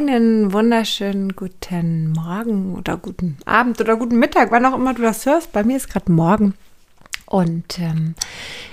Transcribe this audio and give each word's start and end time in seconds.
Einen 0.00 0.54
wunderschönen 0.54 1.36
guten 1.36 2.12
Morgen 2.12 2.74
oder 2.74 2.96
guten 2.96 3.36
Abend 3.44 3.82
oder 3.82 3.98
guten 3.98 4.18
Mittag, 4.18 4.50
wann 4.50 4.64
auch 4.64 4.74
immer 4.74 4.94
du 4.94 5.02
das 5.02 5.26
hörst. 5.26 5.52
Bei 5.52 5.62
mir 5.62 5.76
ist 5.76 5.90
gerade 5.90 6.10
Morgen. 6.10 6.54
Und 7.26 7.78
ähm, 7.78 8.14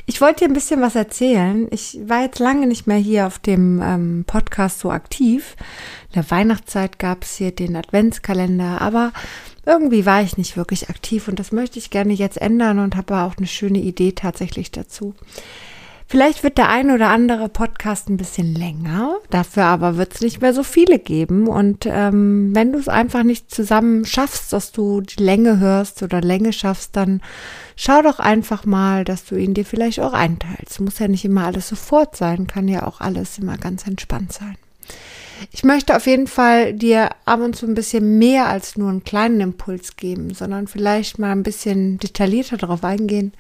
ich 0.06 0.22
wollte 0.22 0.46
dir 0.46 0.52
ein 0.52 0.54
bisschen 0.54 0.80
was 0.80 0.96
erzählen. 0.96 1.68
Ich 1.70 2.00
war 2.06 2.22
jetzt 2.22 2.40
lange 2.40 2.66
nicht 2.66 2.88
mehr 2.88 2.96
hier 2.96 3.28
auf 3.28 3.40
dem 3.40 3.82
ähm, 3.84 4.24
Podcast 4.26 4.80
so 4.80 4.90
aktiv. 4.90 5.58
In 6.12 6.22
der 6.22 6.32
Weihnachtszeit 6.32 6.98
gab 6.98 7.24
es 7.24 7.36
hier 7.36 7.52
den 7.52 7.76
Adventskalender, 7.76 8.80
aber 8.80 9.12
irgendwie 9.66 10.06
war 10.06 10.22
ich 10.22 10.38
nicht 10.38 10.56
wirklich 10.56 10.90
aktiv 10.90 11.28
und 11.28 11.40
das 11.40 11.52
möchte 11.52 11.78
ich 11.78 11.90
gerne 11.90 12.14
jetzt 12.14 12.42
ändern 12.42 12.80
und 12.80 12.96
habe 12.96 13.18
auch 13.18 13.36
eine 13.36 13.48
schöne 13.48 13.80
Idee 13.80 14.14
tatsächlich 14.14 14.72
dazu. 14.72 15.14
Vielleicht 16.10 16.42
wird 16.42 16.58
der 16.58 16.70
ein 16.70 16.90
oder 16.90 17.10
andere 17.10 17.50
Podcast 17.50 18.08
ein 18.08 18.16
bisschen 18.16 18.56
länger, 18.56 19.18
dafür 19.30 19.66
aber 19.66 19.98
wird 19.98 20.16
es 20.16 20.22
nicht 20.22 20.42
mehr 20.42 20.54
so 20.54 20.64
viele 20.64 21.00
geben. 21.00 21.48
Und 21.48 21.86
ähm, 21.86 22.56
wenn 22.56 22.72
du 22.72 22.80
es 22.80 22.88
einfach 22.88 23.24
nicht 23.24 23.54
zusammen 23.54 24.06
schaffst, 24.06 24.54
dass 24.54 24.72
du 24.72 25.02
die 25.02 25.22
Länge 25.22 25.60
hörst 25.60 26.02
oder 26.04 26.22
Länge 26.22 26.54
schaffst, 26.54 26.96
dann 26.96 27.22
schau 27.76 28.02
doch 28.02 28.20
einfach 28.20 28.66
mal, 28.66 29.04
dass 29.04 29.26
du 29.26 29.36
ihn 29.36 29.54
dir 29.54 29.66
vielleicht 29.66 30.00
auch 30.00 30.14
einteilst. 30.14 30.80
Muss 30.80 31.00
ja 31.00 31.10
nicht 31.10 31.26
immer 31.26 31.46
alles 31.46 31.68
sofort 31.68 32.16
sein, 32.16 32.48
kann 32.48 32.70
ja 32.70 32.88
auch 32.88 33.02
alles 33.02 33.38
immer 33.38 33.58
ganz 33.58 33.86
entspannt 33.86 34.32
sein. 34.32 34.56
Ich 35.52 35.64
möchte 35.64 35.96
auf 35.96 36.08
jeden 36.08 36.28
Fall 36.28 36.74
dir 36.74 37.10
ab 37.26 37.42
und 37.42 37.56
zu 37.56 37.68
ein 37.68 37.76
bisschen 37.76 38.18
mehr 38.18 38.48
als 38.48 38.78
nur 38.78 38.90
einen 38.90 39.04
kleinen 39.04 39.42
Impuls 39.42 39.98
geben, 39.98 40.34
sondern 40.34 40.68
vielleicht 40.68 41.20
mal 41.20 41.32
ein 41.32 41.44
bisschen 41.44 41.98
detaillierter 42.00 42.58
darauf 42.58 42.84
eingehen, 42.84 43.34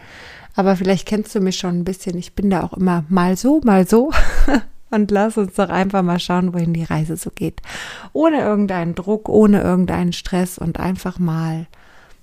aber 0.57 0.75
vielleicht 0.75 1.07
kennst 1.07 1.35
du 1.35 1.39
mich 1.39 1.57
schon 1.57 1.77
ein 1.77 1.83
bisschen. 1.83 2.17
Ich 2.17 2.33
bin 2.33 2.49
da 2.49 2.63
auch 2.63 2.73
immer 2.73 3.05
mal 3.09 3.37
so, 3.37 3.61
mal 3.63 3.87
so. 3.87 4.11
Und 4.89 5.11
lass 5.11 5.37
uns 5.37 5.53
doch 5.53 5.69
einfach 5.69 6.01
mal 6.01 6.19
schauen, 6.19 6.51
wohin 6.53 6.73
die 6.73 6.83
Reise 6.83 7.15
so 7.15 7.29
geht. 7.29 7.61
Ohne 8.11 8.41
irgendeinen 8.41 8.95
Druck, 8.95 9.29
ohne 9.29 9.61
irgendeinen 9.61 10.13
Stress 10.13 10.57
und 10.57 10.79
einfach 10.79 11.19
mal, 11.19 11.67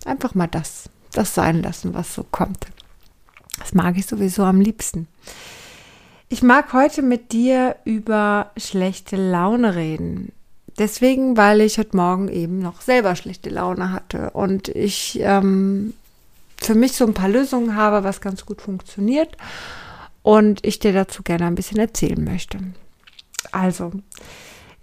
einfach 0.04 0.34
mal 0.34 0.46
das, 0.46 0.88
das 1.12 1.34
sein 1.34 1.62
lassen, 1.62 1.94
was 1.94 2.14
so 2.14 2.24
kommt. 2.24 2.66
Das 3.58 3.74
mag 3.74 3.96
ich 3.98 4.06
sowieso 4.06 4.42
am 4.44 4.60
liebsten. 4.60 5.06
Ich 6.28 6.42
mag 6.42 6.72
heute 6.72 7.02
mit 7.02 7.32
dir 7.32 7.76
über 7.84 8.50
schlechte 8.56 9.16
Laune 9.16 9.76
reden. 9.76 10.32
Deswegen, 10.78 11.36
weil 11.36 11.60
ich 11.60 11.78
heute 11.78 11.96
Morgen 11.96 12.28
eben 12.28 12.58
noch 12.58 12.80
selber 12.80 13.14
schlechte 13.14 13.50
Laune 13.50 13.92
hatte 13.92 14.30
und 14.30 14.68
ich 14.68 15.20
ähm, 15.22 15.92
für 16.64 16.74
mich 16.74 16.92
so 16.92 17.06
ein 17.06 17.14
paar 17.14 17.28
Lösungen 17.28 17.76
habe, 17.76 18.04
was 18.04 18.20
ganz 18.20 18.46
gut 18.46 18.60
funktioniert 18.60 19.36
und 20.22 20.64
ich 20.64 20.78
dir 20.78 20.92
dazu 20.92 21.22
gerne 21.22 21.46
ein 21.46 21.54
bisschen 21.54 21.78
erzählen 21.78 22.22
möchte. 22.22 22.58
Also, 23.52 23.92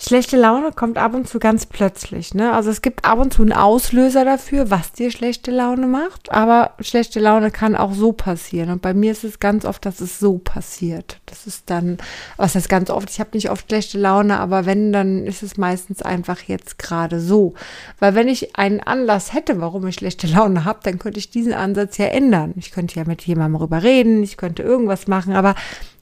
Schlechte 0.04 0.36
Laune 0.36 0.72
kommt 0.72 0.98
ab 0.98 1.14
und 1.14 1.30
zu 1.30 1.38
ganz 1.38 1.68
plötzlich. 1.68 2.34
Ne? 2.34 2.52
Also 2.54 2.72
es 2.72 2.82
gibt 2.82 3.06
ab 3.06 3.20
und 3.20 3.32
zu 3.32 3.44
einen 3.44 3.54
Auslöser 3.54 4.26
dafür, 4.26 4.72
was 4.72 4.94
dir 4.94 5.12
schlechte 5.12 5.52
Laune 5.52 5.86
macht. 5.86 6.32
Aber 6.32 6.72
schlechte 6.80 7.20
Laune 7.20 7.52
kann 7.52 7.76
auch 7.76 7.94
so 7.94 8.12
passieren. 8.12 8.72
Und 8.72 8.82
bei 8.82 8.96
mir 8.96 9.12
ist 9.12 9.24
es 9.24 9.40
ganz 9.40 9.64
oft, 9.64 9.86
dass 9.86 10.02
es 10.02 10.18
so 10.18 10.40
passiert. 10.40 11.20
Das 11.28 11.46
ist 11.46 11.70
dann, 11.70 12.00
was 12.36 12.56
heißt 12.56 12.68
ganz 12.68 12.90
oft? 12.90 13.12
Ich 13.12 13.20
habe 13.20 13.30
nicht 13.34 13.52
oft 13.52 13.68
schlechte 13.68 14.00
Laune, 14.00 14.40
aber 14.40 14.66
wenn, 14.66 14.92
dann 14.92 15.28
ist 15.28 15.44
es 15.44 15.58
meistens 15.58 16.02
einfach 16.02 16.42
jetzt 16.48 16.80
gerade 16.80 17.20
so. 17.20 17.54
Weil 18.00 18.16
wenn 18.16 18.28
ich 18.28 18.56
einen 18.56 18.80
Anlass 18.80 19.34
hätte, 19.34 19.62
warum 19.62 19.86
ich 19.86 19.96
schlechte 19.96 20.26
Laune 20.26 20.66
habe, 20.66 20.80
dann 20.82 20.98
könnte 20.98 21.20
ich 21.20 21.30
diesen 21.30 21.54
Ansatz 21.54 22.00
ja 22.00 22.08
ändern. 22.08 22.56
Ich 22.56 22.72
könnte 22.72 22.96
ja 22.96 23.06
mit 23.06 23.22
jemandem 23.22 23.60
darüber 23.60 23.84
reden, 23.84 24.24
ich 24.24 24.38
könnte 24.38 24.64
irgendwas 24.64 25.06
machen, 25.06 25.36
aber 25.36 25.54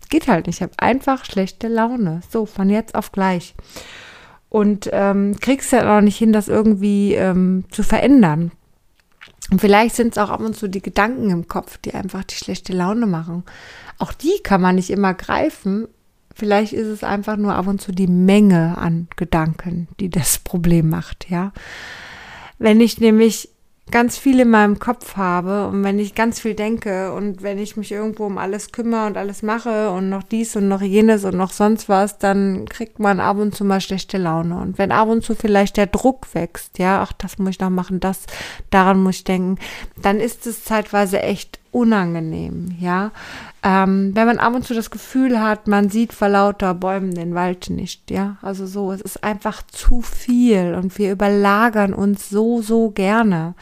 geht 0.09 0.27
halt 0.27 0.47
nicht. 0.47 0.57
Ich 0.57 0.61
habe 0.61 0.73
einfach 0.77 1.25
schlechte 1.25 1.67
Laune. 1.67 2.21
So, 2.29 2.45
von 2.45 2.69
jetzt 2.69 2.95
auf 2.95 3.11
gleich. 3.11 3.55
Und 4.49 4.89
ähm, 4.91 5.37
kriegst 5.39 5.71
ja 5.71 5.97
auch 5.97 6.01
nicht 6.01 6.17
hin, 6.17 6.33
das 6.33 6.47
irgendwie 6.47 7.13
ähm, 7.13 7.65
zu 7.71 7.83
verändern. 7.83 8.51
Und 9.51 9.61
vielleicht 9.61 9.95
sind 9.95 10.13
es 10.13 10.17
auch 10.17 10.29
ab 10.29 10.41
und 10.41 10.55
zu 10.55 10.67
die 10.67 10.81
Gedanken 10.81 11.29
im 11.29 11.47
Kopf, 11.47 11.77
die 11.77 11.93
einfach 11.93 12.23
die 12.23 12.35
schlechte 12.35 12.73
Laune 12.73 13.07
machen. 13.07 13.43
Auch 13.97 14.13
die 14.13 14.39
kann 14.43 14.61
man 14.61 14.75
nicht 14.75 14.89
immer 14.89 15.13
greifen. 15.13 15.87
Vielleicht 16.35 16.73
ist 16.73 16.87
es 16.87 17.03
einfach 17.03 17.35
nur 17.35 17.53
ab 17.53 17.67
und 17.67 17.81
zu 17.81 17.91
die 17.91 18.07
Menge 18.07 18.77
an 18.77 19.07
Gedanken, 19.17 19.87
die 19.99 20.09
das 20.09 20.37
Problem 20.39 20.89
macht, 20.89 21.29
ja. 21.29 21.51
Wenn 22.59 22.81
ich 22.81 22.99
nämlich 22.99 23.49
ganz 23.91 24.17
viel 24.17 24.39
in 24.39 24.49
meinem 24.49 24.79
Kopf 24.79 25.17
habe 25.17 25.67
und 25.67 25.83
wenn 25.83 25.99
ich 25.99 26.15
ganz 26.15 26.39
viel 26.39 26.53
denke 26.53 27.13
und 27.13 27.41
wenn 27.41 27.57
ich 27.57 27.77
mich 27.77 27.91
irgendwo 27.91 28.25
um 28.25 28.37
alles 28.37 28.71
kümmere 28.71 29.07
und 29.07 29.17
alles 29.17 29.41
mache 29.41 29.91
und 29.91 30.09
noch 30.09 30.23
dies 30.23 30.55
und 30.55 30.67
noch 30.67 30.81
jenes 30.81 31.25
und 31.25 31.35
noch 31.35 31.51
sonst 31.51 31.89
was, 31.89 32.17
dann 32.17 32.65
kriegt 32.65 32.99
man 32.99 33.19
ab 33.19 33.37
und 33.37 33.55
zu 33.55 33.65
mal 33.65 33.81
schlechte 33.81 34.17
Laune. 34.17 34.59
Und 34.59 34.77
wenn 34.77 34.91
ab 34.91 35.09
und 35.09 35.23
zu 35.23 35.35
vielleicht 35.35 35.77
der 35.77 35.87
Druck 35.87 36.33
wächst, 36.33 36.77
ja, 36.77 37.01
ach, 37.01 37.13
das 37.13 37.37
muss 37.37 37.51
ich 37.51 37.59
noch 37.59 37.69
machen, 37.69 37.99
das, 37.99 38.25
daran 38.69 39.01
muss 39.01 39.17
ich 39.17 39.23
denken, 39.23 39.57
dann 40.01 40.19
ist 40.19 40.45
es 40.47 40.63
zeitweise 40.63 41.21
echt 41.21 41.58
unangenehm, 41.71 42.75
ja. 42.79 43.11
Ähm, 43.63 44.11
wenn 44.15 44.27
man 44.27 44.39
ab 44.39 44.55
und 44.55 44.65
zu 44.65 44.73
das 44.73 44.91
Gefühl 44.91 45.41
hat, 45.41 45.67
man 45.67 45.89
sieht 45.89 46.13
vor 46.13 46.29
lauter 46.29 46.73
Bäumen 46.73 47.13
den 47.13 47.35
Wald 47.35 47.69
nicht, 47.69 48.09
ja. 48.11 48.37
Also 48.41 48.65
so, 48.65 48.91
es 48.91 49.01
ist 49.01 49.23
einfach 49.23 49.61
zu 49.67 50.01
viel 50.01 50.75
und 50.75 50.97
wir 50.97 51.11
überlagern 51.11 51.93
uns 51.93 52.29
so, 52.29 52.61
so 52.61 52.91
gerne. 52.91 53.55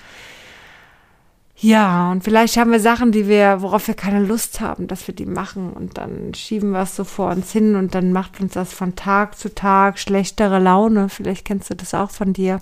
Ja, 1.59 2.11
und 2.11 2.23
vielleicht 2.23 2.55
haben 2.57 2.71
wir 2.71 2.79
Sachen, 2.79 3.11
die 3.11 3.27
wir, 3.27 3.63
worauf 3.63 3.87
wir 3.87 3.95
keine 3.95 4.23
Lust 4.23 4.61
haben, 4.61 4.85
dass 4.87 5.07
wir 5.07 5.15
die 5.15 5.25
machen 5.25 5.73
und 5.73 5.97
dann 5.97 6.35
schieben 6.35 6.69
wir 6.69 6.81
es 6.81 6.95
so 6.95 7.03
vor 7.03 7.31
uns 7.31 7.51
hin 7.51 7.75
und 7.75 7.95
dann 7.95 8.13
macht 8.13 8.39
uns 8.39 8.53
das 8.53 8.73
von 8.73 8.95
Tag 8.95 9.35
zu 9.39 9.53
Tag 9.55 9.97
schlechtere 9.97 10.59
Laune. 10.59 11.09
Vielleicht 11.09 11.45
kennst 11.45 11.71
du 11.71 11.75
das 11.75 11.95
auch 11.95 12.11
von 12.11 12.33
dir. 12.33 12.59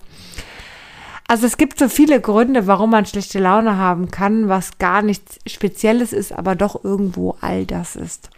Also 1.28 1.48
es 1.48 1.58
gibt 1.58 1.80
so 1.80 1.90
viele 1.90 2.22
Gründe, 2.22 2.68
warum 2.68 2.92
man 2.92 3.06
schlechte 3.06 3.40
Laune 3.40 3.78
haben 3.78 4.12
kann, 4.12 4.48
was 4.48 4.78
gar 4.78 5.02
nichts 5.02 5.40
Spezielles 5.48 6.14
ist, 6.14 6.32
aber 6.32 6.56
doch 6.56 6.84
irgendwo 6.84 7.36
all 7.42 7.66
das 7.66 7.96
ist. 7.96 8.30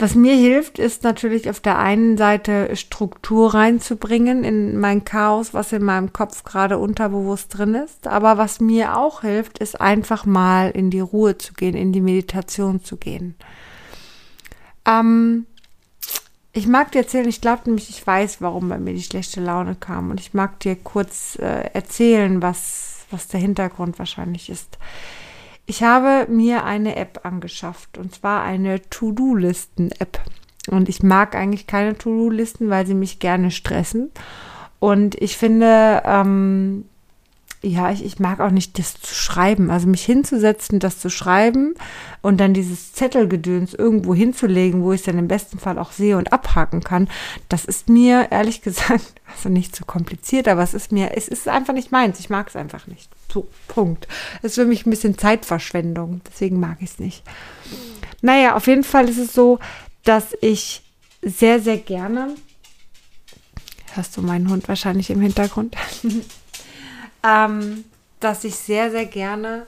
Was 0.00 0.14
mir 0.14 0.34
hilft, 0.34 0.78
ist 0.78 1.04
natürlich 1.04 1.50
auf 1.50 1.60
der 1.60 1.78
einen 1.78 2.16
Seite 2.16 2.74
Struktur 2.74 3.52
reinzubringen 3.52 4.44
in 4.44 4.80
mein 4.80 5.04
Chaos, 5.04 5.52
was 5.52 5.72
in 5.72 5.84
meinem 5.84 6.14
Kopf 6.14 6.42
gerade 6.42 6.78
unterbewusst 6.78 7.58
drin 7.58 7.74
ist. 7.74 8.06
Aber 8.06 8.38
was 8.38 8.60
mir 8.60 8.96
auch 8.96 9.20
hilft, 9.20 9.58
ist 9.58 9.78
einfach 9.78 10.24
mal 10.24 10.70
in 10.70 10.88
die 10.88 11.00
Ruhe 11.00 11.36
zu 11.36 11.52
gehen, 11.52 11.76
in 11.76 11.92
die 11.92 12.00
Meditation 12.00 12.82
zu 12.82 12.96
gehen. 12.96 13.34
Ähm, 14.86 15.44
ich 16.52 16.66
mag 16.66 16.90
dir 16.92 17.00
erzählen, 17.00 17.28
ich 17.28 17.40
glaube 17.40 17.62
nämlich, 17.66 17.90
ich 17.90 18.04
weiß, 18.04 18.40
warum 18.40 18.68
bei 18.68 18.78
mir 18.78 18.94
die 18.94 19.02
schlechte 19.02 19.40
Laune 19.40 19.76
kam. 19.76 20.10
Und 20.10 20.20
ich 20.20 20.34
mag 20.34 20.58
dir 20.60 20.76
kurz 20.76 21.38
äh, 21.38 21.70
erzählen, 21.72 22.42
was, 22.42 23.06
was 23.10 23.28
der 23.28 23.40
Hintergrund 23.40 23.98
wahrscheinlich 23.98 24.50
ist. 24.50 24.78
Ich 25.66 25.84
habe 25.84 26.26
mir 26.28 26.64
eine 26.64 26.96
App 26.96 27.20
angeschafft 27.22 27.96
und 27.96 28.12
zwar 28.12 28.42
eine 28.42 28.82
To-Do-Listen-App. 28.90 30.20
Und 30.68 30.88
ich 30.88 31.02
mag 31.02 31.36
eigentlich 31.36 31.68
keine 31.68 31.96
To-Do-Listen, 31.96 32.68
weil 32.68 32.86
sie 32.86 32.94
mich 32.94 33.20
gerne 33.20 33.52
stressen. 33.52 34.10
Und 34.80 35.14
ich 35.14 35.36
finde, 35.36 36.02
ähm, 36.04 36.86
ja, 37.62 37.90
ich, 37.90 38.04
ich 38.04 38.18
mag 38.18 38.40
auch 38.40 38.50
nicht 38.50 38.78
das 38.78 38.98
zu 39.00 39.14
schreiben. 39.14 39.70
Also 39.70 39.86
mich 39.86 40.04
hinzusetzen, 40.04 40.78
das 40.78 40.98
zu 40.98 41.10
schreiben 41.10 41.74
und 42.22 42.38
dann 42.38 42.54
dieses 42.54 42.92
Zettelgedöns 42.94 43.74
irgendwo 43.74 44.14
hinzulegen, 44.14 44.82
wo 44.82 44.92
ich 44.92 45.00
es 45.00 45.06
dann 45.06 45.18
im 45.18 45.28
besten 45.28 45.58
Fall 45.58 45.78
auch 45.78 45.92
sehe 45.92 46.16
und 46.16 46.32
abhaken 46.32 46.82
kann, 46.82 47.08
das 47.48 47.66
ist 47.66 47.88
mir 47.88 48.28
ehrlich 48.30 48.62
gesagt, 48.62 49.20
also 49.26 49.50
nicht 49.50 49.76
so 49.76 49.84
kompliziert, 49.84 50.48
aber 50.48 50.62
es 50.62 50.72
ist 50.72 50.90
mir, 50.90 51.16
es 51.16 51.28
ist 51.28 51.48
einfach 51.48 51.74
nicht 51.74 51.92
meins. 51.92 52.18
Ich 52.18 52.30
mag 52.30 52.48
es 52.48 52.56
einfach 52.56 52.86
nicht. 52.86 53.10
So, 53.32 53.46
Punkt. 53.68 54.08
Es 54.38 54.52
ist 54.52 54.54
für 54.54 54.64
mich 54.64 54.86
ein 54.86 54.90
bisschen 54.90 55.18
Zeitverschwendung, 55.18 56.22
deswegen 56.26 56.58
mag 56.58 56.78
ich 56.80 56.90
es 56.90 56.98
nicht. 56.98 57.22
Naja, 58.22 58.56
auf 58.56 58.66
jeden 58.66 58.84
Fall 58.84 59.08
ist 59.08 59.18
es 59.18 59.32
so, 59.32 59.58
dass 60.04 60.36
ich 60.40 60.82
sehr, 61.22 61.60
sehr 61.60 61.76
gerne, 61.76 62.34
hörst 63.94 64.16
du 64.16 64.22
meinen 64.22 64.48
Hund 64.48 64.66
wahrscheinlich 64.66 65.10
im 65.10 65.20
Hintergrund? 65.20 65.76
ähm, 67.22 67.84
dass 68.20 68.44
ich 68.44 68.56
sehr, 68.56 68.90
sehr 68.90 69.06
gerne 69.06 69.66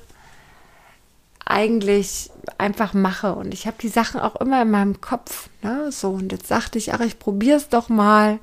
eigentlich 1.44 2.30
einfach 2.58 2.94
mache. 2.94 3.34
Und 3.34 3.52
ich 3.52 3.66
habe 3.66 3.76
die 3.80 3.88
Sachen 3.88 4.20
auch 4.20 4.36
immer 4.36 4.62
in 4.62 4.70
meinem 4.70 5.00
Kopf. 5.00 5.48
Ne? 5.62 5.90
So, 5.90 6.10
und 6.10 6.32
jetzt 6.32 6.48
sagte 6.48 6.78
ich, 6.78 6.92
ach, 6.94 7.00
ich 7.00 7.18
probiere 7.18 7.56
es 7.56 7.68
doch 7.68 7.88
mal 7.88 8.38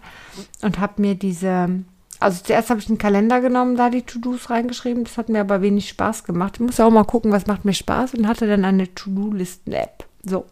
und 0.61 0.79
habe 0.79 1.01
mir 1.01 1.15
diese, 1.15 1.83
also 2.19 2.44
zuerst 2.44 2.69
habe 2.69 2.79
ich 2.79 2.89
einen 2.89 2.97
Kalender 2.97 3.41
genommen, 3.41 3.77
da 3.77 3.89
die 3.89 4.03
To-Dos 4.03 4.50
reingeschrieben. 4.50 5.03
Das 5.03 5.17
hat 5.17 5.29
mir 5.29 5.41
aber 5.41 5.62
wenig 5.62 5.89
Spaß 5.89 6.23
gemacht. 6.23 6.55
Ich 6.55 6.62
muss 6.62 6.77
ja 6.77 6.85
auch 6.85 6.91
mal 6.91 7.03
gucken, 7.03 7.31
was 7.31 7.47
macht 7.47 7.65
mir 7.65 7.73
Spaß 7.73 8.13
und 8.15 8.27
hatte 8.27 8.47
dann 8.47 8.65
eine 8.65 8.94
To-Do-Listen-App. 8.94 10.05
So. 10.23 10.45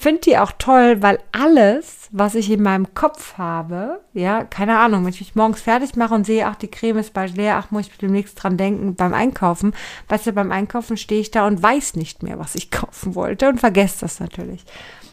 Finde 0.00 0.20
die 0.20 0.38
auch 0.38 0.52
toll, 0.60 1.02
weil 1.02 1.18
alles, 1.32 2.08
was 2.12 2.36
ich 2.36 2.48
in 2.52 2.62
meinem 2.62 2.94
Kopf 2.94 3.36
habe, 3.36 4.00
ja, 4.12 4.44
keine 4.44 4.78
Ahnung, 4.78 5.02
wenn 5.02 5.12
ich 5.12 5.18
mich 5.18 5.34
morgens 5.34 5.60
fertig 5.60 5.96
mache 5.96 6.14
und 6.14 6.24
sehe, 6.24 6.46
ach, 6.46 6.54
die 6.54 6.70
Creme 6.70 6.98
ist 6.98 7.12
bald 7.12 7.36
leer, 7.36 7.56
ach, 7.56 7.72
muss 7.72 7.88
ich 7.88 7.98
demnächst 7.98 8.40
dran 8.40 8.56
denken 8.56 8.94
beim 8.94 9.12
Einkaufen. 9.12 9.74
Weißt 10.06 10.28
du, 10.28 10.32
beim 10.32 10.52
Einkaufen 10.52 10.96
stehe 10.96 11.20
ich 11.20 11.32
da 11.32 11.48
und 11.48 11.60
weiß 11.60 11.96
nicht 11.96 12.22
mehr, 12.22 12.38
was 12.38 12.54
ich 12.54 12.70
kaufen 12.70 13.16
wollte 13.16 13.48
und 13.48 13.58
vergesse 13.58 14.02
das 14.02 14.20
natürlich. 14.20 14.64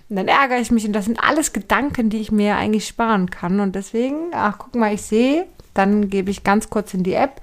Und 0.07 0.17
dann 0.17 0.27
ärgere 0.27 0.59
ich 0.59 0.69
mich 0.69 0.85
und 0.85 0.93
das 0.93 1.05
sind 1.05 1.19
alles 1.19 1.51
Gedanken, 1.51 2.11
die 2.11 2.21
ich 2.21 2.31
mir 2.31 2.55
eigentlich 2.55 2.87
sparen 2.87 3.31
kann. 3.31 3.59
Und 3.61 3.73
deswegen, 3.73 4.33
ach, 4.33 4.59
guck 4.59 4.75
mal, 4.75 4.93
ich 4.93 5.01
sehe, 5.01 5.47
dann 5.73 6.11
gebe 6.11 6.29
ich 6.29 6.43
ganz 6.43 6.69
kurz 6.69 6.93
in 6.93 7.01
die 7.01 7.15
App 7.15 7.41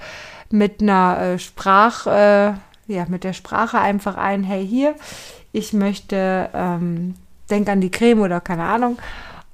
mit 0.50 0.80
einer 0.80 1.18
äh, 1.20 1.38
Sprach, 1.40 2.06
äh, 2.06 2.52
ja, 2.86 3.06
mit 3.08 3.24
der 3.24 3.32
Sprache 3.32 3.80
einfach 3.80 4.16
ein, 4.16 4.44
hey, 4.44 4.64
hier, 4.64 4.94
ich 5.50 5.72
möchte, 5.72 6.48
ähm, 6.54 7.14
denk 7.52 7.68
an 7.68 7.80
die 7.80 7.90
Creme 7.90 8.22
oder 8.22 8.40
keine 8.40 8.64
Ahnung. 8.64 8.98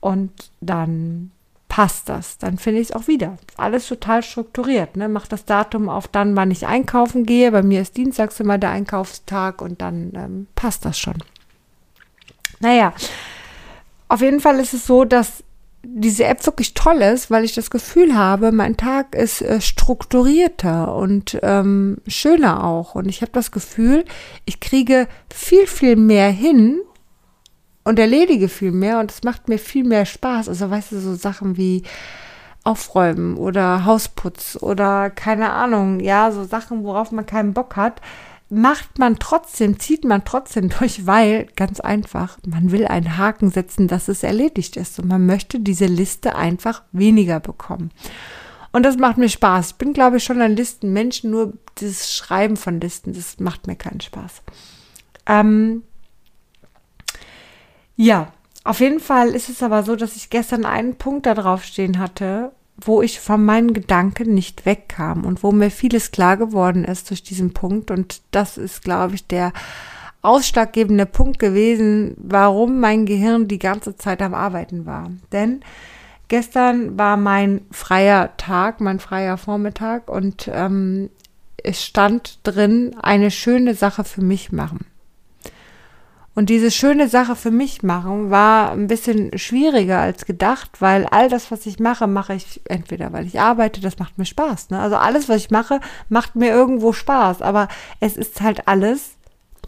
Und 0.00 0.30
dann 0.60 1.32
passt 1.68 2.08
das. 2.08 2.38
Dann 2.38 2.58
finde 2.58 2.80
ich 2.80 2.88
es 2.88 2.94
auch 2.96 3.06
wieder. 3.06 3.36
Alles 3.56 3.86
total 3.86 4.22
strukturiert. 4.22 4.96
Ne? 4.96 5.08
Mach 5.08 5.26
das 5.26 5.44
Datum 5.44 5.88
auf 5.88 6.08
dann, 6.08 6.34
wann 6.34 6.50
ich 6.50 6.66
einkaufen 6.66 7.26
gehe. 7.26 7.52
Bei 7.52 7.62
mir 7.62 7.82
ist 7.82 7.96
Dienstags 7.96 8.40
immer 8.40 8.58
der 8.58 8.70
Einkaufstag 8.70 9.60
und 9.60 9.82
dann 9.82 10.12
ähm, 10.14 10.46
passt 10.54 10.84
das 10.84 10.98
schon. 10.98 11.14
Naja, 12.60 12.92
auf 14.08 14.20
jeden 14.22 14.40
Fall 14.40 14.58
ist 14.58 14.74
es 14.74 14.86
so, 14.86 15.04
dass 15.04 15.44
diese 15.84 16.24
App 16.24 16.44
wirklich 16.44 16.74
toll 16.74 17.02
ist, 17.02 17.30
weil 17.30 17.44
ich 17.44 17.54
das 17.54 17.70
Gefühl 17.70 18.16
habe, 18.16 18.50
mein 18.50 18.76
Tag 18.76 19.14
ist 19.14 19.42
äh, 19.42 19.60
strukturierter 19.60 20.94
und 20.94 21.38
ähm, 21.42 21.98
schöner 22.06 22.64
auch. 22.64 22.94
Und 22.94 23.08
ich 23.08 23.22
habe 23.22 23.32
das 23.32 23.52
Gefühl, 23.52 24.04
ich 24.44 24.60
kriege 24.60 25.06
viel, 25.32 25.66
viel 25.66 25.96
mehr 25.96 26.30
hin 26.30 26.80
und 27.88 27.98
erledige 27.98 28.48
viel 28.48 28.72
mehr 28.72 29.00
und 29.00 29.10
es 29.10 29.22
macht 29.22 29.48
mir 29.48 29.58
viel 29.58 29.84
mehr 29.84 30.04
Spaß. 30.04 30.48
Also 30.48 30.70
weißt 30.70 30.92
du, 30.92 31.00
so 31.00 31.14
Sachen 31.14 31.56
wie 31.56 31.82
Aufräumen 32.64 33.36
oder 33.36 33.84
Hausputz 33.84 34.58
oder 34.60 35.10
keine 35.10 35.50
Ahnung, 35.50 36.00
ja, 36.00 36.30
so 36.30 36.44
Sachen, 36.44 36.84
worauf 36.84 37.12
man 37.12 37.26
keinen 37.26 37.54
Bock 37.54 37.76
hat 37.76 38.00
macht 38.50 38.98
man 38.98 39.18
trotzdem, 39.18 39.78
zieht 39.78 40.04
man 40.04 40.24
trotzdem 40.24 40.68
durch, 40.78 41.06
weil 41.06 41.46
ganz 41.56 41.80
einfach, 41.80 42.38
man 42.46 42.72
will 42.72 42.86
einen 42.86 43.18
Haken 43.18 43.50
setzen, 43.50 43.88
dass 43.88 44.08
es 44.08 44.22
erledigt 44.22 44.76
ist 44.76 44.98
und 44.98 45.08
man 45.08 45.26
möchte 45.26 45.60
diese 45.60 45.86
Liste 45.86 46.34
einfach 46.34 46.82
weniger 46.92 47.40
bekommen. 47.40 47.90
Und 48.70 48.82
das 48.84 48.98
macht 48.98 49.16
mir 49.16 49.28
Spaß. 49.28 49.72
Ich 49.72 49.76
bin, 49.76 49.92
glaube 49.92 50.18
ich, 50.18 50.24
schon 50.24 50.40
ein 50.40 50.54
Listenmensch, 50.54 51.24
nur 51.24 51.54
das 51.76 52.12
Schreiben 52.12 52.56
von 52.56 52.80
Listen, 52.80 53.12
das 53.12 53.40
macht 53.40 53.66
mir 53.66 53.76
keinen 53.76 54.00
Spaß. 54.00 54.42
Ähm, 55.26 55.82
ja, 57.98 58.32
auf 58.62 58.78
jeden 58.78 59.00
Fall 59.00 59.30
ist 59.30 59.48
es 59.48 59.62
aber 59.62 59.82
so, 59.82 59.96
dass 59.96 60.14
ich 60.14 60.30
gestern 60.30 60.64
einen 60.64 60.94
Punkt 60.94 61.26
da 61.26 61.34
drauf 61.34 61.64
stehen 61.64 61.98
hatte, 61.98 62.52
wo 62.76 63.02
ich 63.02 63.18
von 63.18 63.44
meinen 63.44 63.74
Gedanken 63.74 64.34
nicht 64.34 64.66
wegkam 64.66 65.24
und 65.24 65.42
wo 65.42 65.50
mir 65.50 65.70
vieles 65.70 66.12
klar 66.12 66.36
geworden 66.36 66.84
ist 66.84 67.10
durch 67.10 67.24
diesen 67.24 67.52
Punkt. 67.52 67.90
Und 67.90 68.22
das 68.30 68.56
ist, 68.56 68.84
glaube 68.84 69.16
ich, 69.16 69.26
der 69.26 69.52
ausschlaggebende 70.22 71.06
Punkt 71.06 71.40
gewesen, 71.40 72.14
warum 72.18 72.78
mein 72.78 73.04
Gehirn 73.04 73.48
die 73.48 73.58
ganze 73.58 73.96
Zeit 73.96 74.22
am 74.22 74.34
Arbeiten 74.34 74.86
war. 74.86 75.10
Denn 75.32 75.60
gestern 76.28 76.96
war 76.96 77.16
mein 77.16 77.62
freier 77.72 78.36
Tag, 78.36 78.80
mein 78.80 79.00
freier 79.00 79.38
Vormittag 79.38 80.08
und 80.08 80.48
ähm, 80.52 81.10
es 81.64 81.84
stand 81.84 82.38
drin, 82.44 82.94
eine 83.02 83.32
schöne 83.32 83.74
Sache 83.74 84.04
für 84.04 84.22
mich 84.22 84.52
machen. 84.52 84.86
Und 86.38 86.50
diese 86.50 86.70
schöne 86.70 87.08
Sache 87.08 87.34
für 87.34 87.50
mich 87.50 87.82
machen 87.82 88.30
war 88.30 88.70
ein 88.70 88.86
bisschen 88.86 89.36
schwieriger 89.36 89.98
als 89.98 90.24
gedacht, 90.24 90.70
weil 90.80 91.04
all 91.06 91.28
das, 91.28 91.50
was 91.50 91.66
ich 91.66 91.80
mache, 91.80 92.06
mache 92.06 92.32
ich 92.32 92.60
entweder, 92.68 93.12
weil 93.12 93.26
ich 93.26 93.40
arbeite, 93.40 93.80
das 93.80 93.98
macht 93.98 94.18
mir 94.18 94.24
Spaß. 94.24 94.70
Ne? 94.70 94.78
Also 94.78 94.94
alles, 94.94 95.28
was 95.28 95.38
ich 95.38 95.50
mache, 95.50 95.80
macht 96.08 96.36
mir 96.36 96.50
irgendwo 96.50 96.92
Spaß. 96.92 97.42
Aber 97.42 97.66
es 97.98 98.16
ist 98.16 98.40
halt 98.40 98.68
alles, 98.68 99.16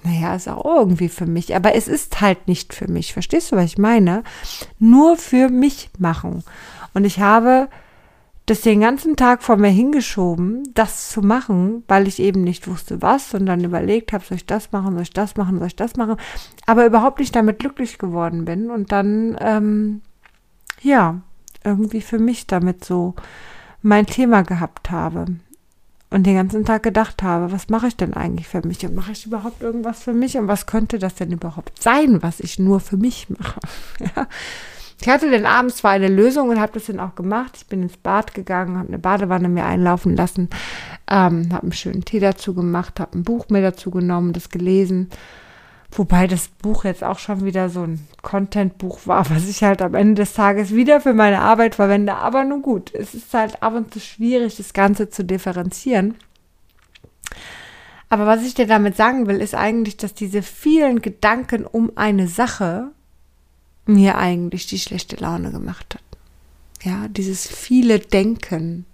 naja, 0.05 0.33
ist 0.37 0.47
auch 0.47 0.65
irgendwie 0.65 1.09
für 1.09 1.27
mich. 1.27 1.57
Aber 1.57 1.75
es 1.75 1.89
ist 1.89 2.21
halt 2.21 2.47
nicht 2.47 2.73
für 2.73 2.87
mich. 2.87 3.15
Verstehst 3.15 3.51
du, 3.51 3.57
was 3.57 3.65
ich 3.65 3.79
meine? 3.79 4.23
Nur 4.79 5.17
für 5.17 5.49
mich 5.49 5.91
machen. 5.99 6.45
Und 6.95 7.05
ich 7.05 7.19
habe 7.19 7.67
das 8.47 8.63
den 8.63 8.81
ganzen 8.81 9.17
Tag 9.17 9.43
vor 9.43 9.57
mir 9.57 9.69
hingeschoben, 9.69 10.63
das 10.75 11.11
zu 11.11 11.21
machen, 11.21 11.85
weil 11.87 12.09
ich 12.09 12.19
eben 12.19 12.43
nicht 12.43 12.67
wusste, 12.67 13.01
was 13.01 13.33
und 13.35 13.47
dann 13.47 13.63
überlegt 13.63 14.13
habe, 14.13 14.25
soll 14.25 14.37
ich 14.37 14.47
das 14.47 14.73
machen, 14.73 14.95
soll 14.95 15.03
ich 15.03 15.13
das 15.13 15.37
machen, 15.37 15.59
soll 15.59 15.69
ich 15.69 15.77
das 15.77 15.97
machen, 15.97 16.17
aber 16.67 16.87
überhaupt 16.87 17.21
nicht 17.21 17.37
damit 17.37 17.59
glücklich 17.59 17.99
geworden 17.99 18.45
bin 18.45 18.71
und 18.71 18.91
dann, 18.93 19.37
ähm, 19.41 20.01
ja, 20.83 21.21
irgendwie 21.63 22.01
für 22.01 22.19
mich 22.19 22.47
damit 22.47 22.85
so 22.85 23.15
mein 23.83 24.07
Thema 24.07 24.43
gehabt 24.43 24.91
habe 24.91 25.27
und 26.11 26.25
den 26.27 26.35
ganzen 26.35 26.65
Tag 26.65 26.83
gedacht 26.83 27.23
habe, 27.23 27.53
was 27.53 27.69
mache 27.69 27.87
ich 27.87 27.97
denn 27.97 28.15
eigentlich 28.15 28.49
für 28.49 28.67
mich 28.67 28.85
und 28.85 28.95
mache 28.95 29.13
ich 29.13 29.27
überhaupt 29.27 29.63
irgendwas 29.63 30.03
für 30.03 30.13
mich 30.13 30.37
und 30.37 30.49
was 30.49 30.67
könnte 30.67 30.99
das 30.99 31.15
denn 31.15 31.31
überhaupt 31.31 31.81
sein, 31.83 32.23
was 32.23 32.41
ich 32.41 32.59
nur 32.59 32.81
für 32.81 32.97
mich 32.97 33.29
mache? 33.31 33.61
ja. 34.17 34.27
Ich 35.01 35.09
hatte 35.09 35.31
dann 35.31 35.47
abends 35.47 35.77
zwar 35.77 35.93
eine 35.93 36.09
Lösung 36.09 36.51
und 36.51 36.61
habe 36.61 36.73
das 36.73 36.87
dann 36.87 37.01
auch 37.01 37.15
gemacht. 37.15 37.53
Ich 37.57 37.67
bin 37.67 37.83
ins 37.83 37.97
Bad 37.97 38.35
gegangen, 38.35 38.77
habe 38.77 38.89
eine 38.89 38.99
Badewanne 38.99 39.49
mir 39.49 39.65
einlaufen 39.65 40.15
lassen, 40.15 40.51
ähm, 41.11 41.49
habe 41.53 41.63
einen 41.63 41.73
schönen 41.73 42.05
Tee 42.05 42.21
dazu 42.21 42.55
gemacht, 42.55 43.01
habe 43.01 43.19
ein 43.19 43.25
Buch 43.25 43.47
mir 43.49 43.63
dazu 43.63 43.91
genommen, 43.91 44.35
das 44.35 44.51
gelesen. 44.51 45.09
Wobei 45.93 46.27
das 46.27 46.49
Buch 46.49 46.85
jetzt 46.85 47.03
auch 47.03 47.19
schon 47.19 47.45
wieder 47.45 47.69
so 47.69 47.83
ein 47.83 48.07
Content-Buch 48.23 49.01
war, 49.07 49.29
was 49.31 49.49
ich 49.49 49.65
halt 49.65 49.83
am 49.83 49.95
Ende 49.95 50.23
des 50.23 50.35
Tages 50.35 50.73
wieder 50.73 51.01
für 51.01 51.15
meine 51.15 51.41
Arbeit 51.41 51.77
verwende. 51.77 52.15
Aber 52.17 52.45
nun 52.45 52.63
gut, 52.63 52.95
es 52.95 53.15
ist 53.15 53.33
halt 53.33 53.63
ab 53.63 53.75
und 53.75 53.93
zu 53.93 54.01
schwierig, 54.01 54.57
das 54.57 54.73
Ganze 54.73 55.09
zu 55.09 55.25
differenzieren. 55.25 56.15
Aber 58.09 58.27
was 58.27 58.45
ich 58.45 58.55
dir 58.55 58.67
damit 58.67 58.97
sagen 58.97 59.27
will, 59.27 59.41
ist 59.41 59.55
eigentlich, 59.55 59.97
dass 59.97 60.15
diese 60.15 60.43
vielen 60.43 61.01
Gedanken 61.01 61.65
um 61.65 61.93
eine 61.97 62.29
Sache 62.29 62.91
mir 63.87 64.19
eigentlich 64.19 64.67
die 64.67 64.79
schlechte 64.79 65.17
Laune 65.17 65.51
gemacht 65.51 65.95
hat. 65.95 66.03
Ja, 66.83 67.09
dieses 67.09 67.47
viele 67.47 67.99
Denken. 67.99 68.87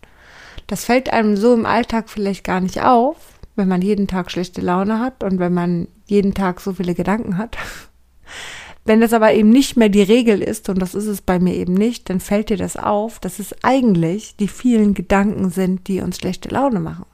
Das 0.67 0.85
fällt 0.85 1.13
einem 1.13 1.37
so 1.37 1.55
im 1.55 1.67
Alltag 1.67 2.11
vielleicht 2.11 2.45
gar 2.45 2.61
nicht 2.61 2.83
auf, 2.83 3.17
wenn 3.55 3.69
man 3.69 3.83
jeden 3.83 4.09
Tag 4.09 4.31
schlechte 4.31 4.61
Laune 4.61 5.01
hat 5.01 5.23
und 5.23 5.39
wenn 5.39 5.55
man 5.55 5.89
jeden 6.07 6.35
Tag 6.35 6.61
so 6.61 6.73
viele 6.73 6.95
Gedanken 6.95 7.39
hat. 7.39 7.57
Wenn 8.87 9.01
das 9.01 9.13
aber 9.13 9.35
eben 9.35 9.51
nicht 9.51 9.77
mehr 9.77 9.89
die 9.89 10.03
Regel 10.03 10.41
ist, 10.41 10.69
und 10.69 10.81
das 10.81 10.95
ist 10.95 11.07
es 11.07 11.21
bei 11.21 11.41
mir 11.41 11.55
eben 11.55 11.75
nicht, 11.75 12.09
dann 12.09 12.21
fällt 12.21 12.51
dir 12.51 12.57
das 12.57 12.77
auf, 12.77 13.19
dass 13.19 13.41
es 13.41 13.53
eigentlich 13.65 14.37
die 14.37 14.47
vielen 14.47 14.95
Gedanken 14.95 15.51
sind, 15.51 15.89
die 15.89 16.01
uns 16.01 16.19
schlechte 16.19 16.51
Laune 16.51 16.79
machen. 16.79 17.05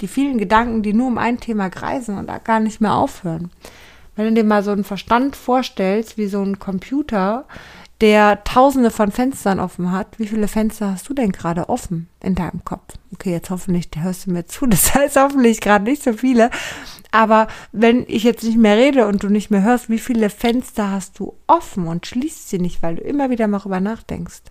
Die 0.00 0.08
vielen 0.08 0.38
Gedanken, 0.38 0.82
die 0.82 0.92
nur 0.92 1.06
um 1.06 1.18
ein 1.18 1.38
Thema 1.38 1.70
kreisen 1.70 2.18
und 2.18 2.28
gar 2.42 2.58
nicht 2.58 2.80
mehr 2.80 2.94
aufhören. 2.94 3.52
Wenn 4.20 4.34
du 4.34 4.42
dir 4.42 4.46
mal 4.46 4.62
so 4.62 4.70
einen 4.70 4.84
Verstand 4.84 5.34
vorstellst, 5.34 6.18
wie 6.18 6.26
so 6.26 6.42
ein 6.42 6.58
Computer, 6.58 7.46
der 8.02 8.44
tausende 8.44 8.90
von 8.90 9.10
Fenstern 9.10 9.58
offen 9.58 9.92
hat, 9.92 10.18
wie 10.18 10.26
viele 10.26 10.46
Fenster 10.46 10.90
hast 10.90 11.08
du 11.08 11.14
denn 11.14 11.32
gerade 11.32 11.70
offen 11.70 12.06
in 12.22 12.34
deinem 12.34 12.62
Kopf? 12.62 12.96
Okay, 13.14 13.30
jetzt 13.30 13.48
hoffentlich 13.48 13.88
hörst 13.96 14.26
du 14.26 14.32
mir 14.32 14.44
zu, 14.44 14.66
das 14.68 14.94
heißt 14.94 15.16
hoffentlich 15.16 15.62
gerade 15.62 15.84
nicht 15.84 16.02
so 16.02 16.12
viele. 16.12 16.50
Aber 17.10 17.48
wenn 17.72 18.04
ich 18.08 18.22
jetzt 18.22 18.44
nicht 18.44 18.58
mehr 18.58 18.76
rede 18.76 19.06
und 19.06 19.22
du 19.22 19.30
nicht 19.30 19.50
mehr 19.50 19.62
hörst, 19.62 19.88
wie 19.88 19.98
viele 19.98 20.28
Fenster 20.28 20.90
hast 20.90 21.18
du 21.18 21.32
offen 21.46 21.86
und 21.86 22.06
schließt 22.06 22.50
sie 22.50 22.58
nicht, 22.58 22.82
weil 22.82 22.96
du 22.96 23.02
immer 23.02 23.30
wieder 23.30 23.48
mal 23.48 23.60
darüber 23.60 23.80
nachdenkst? 23.80 24.42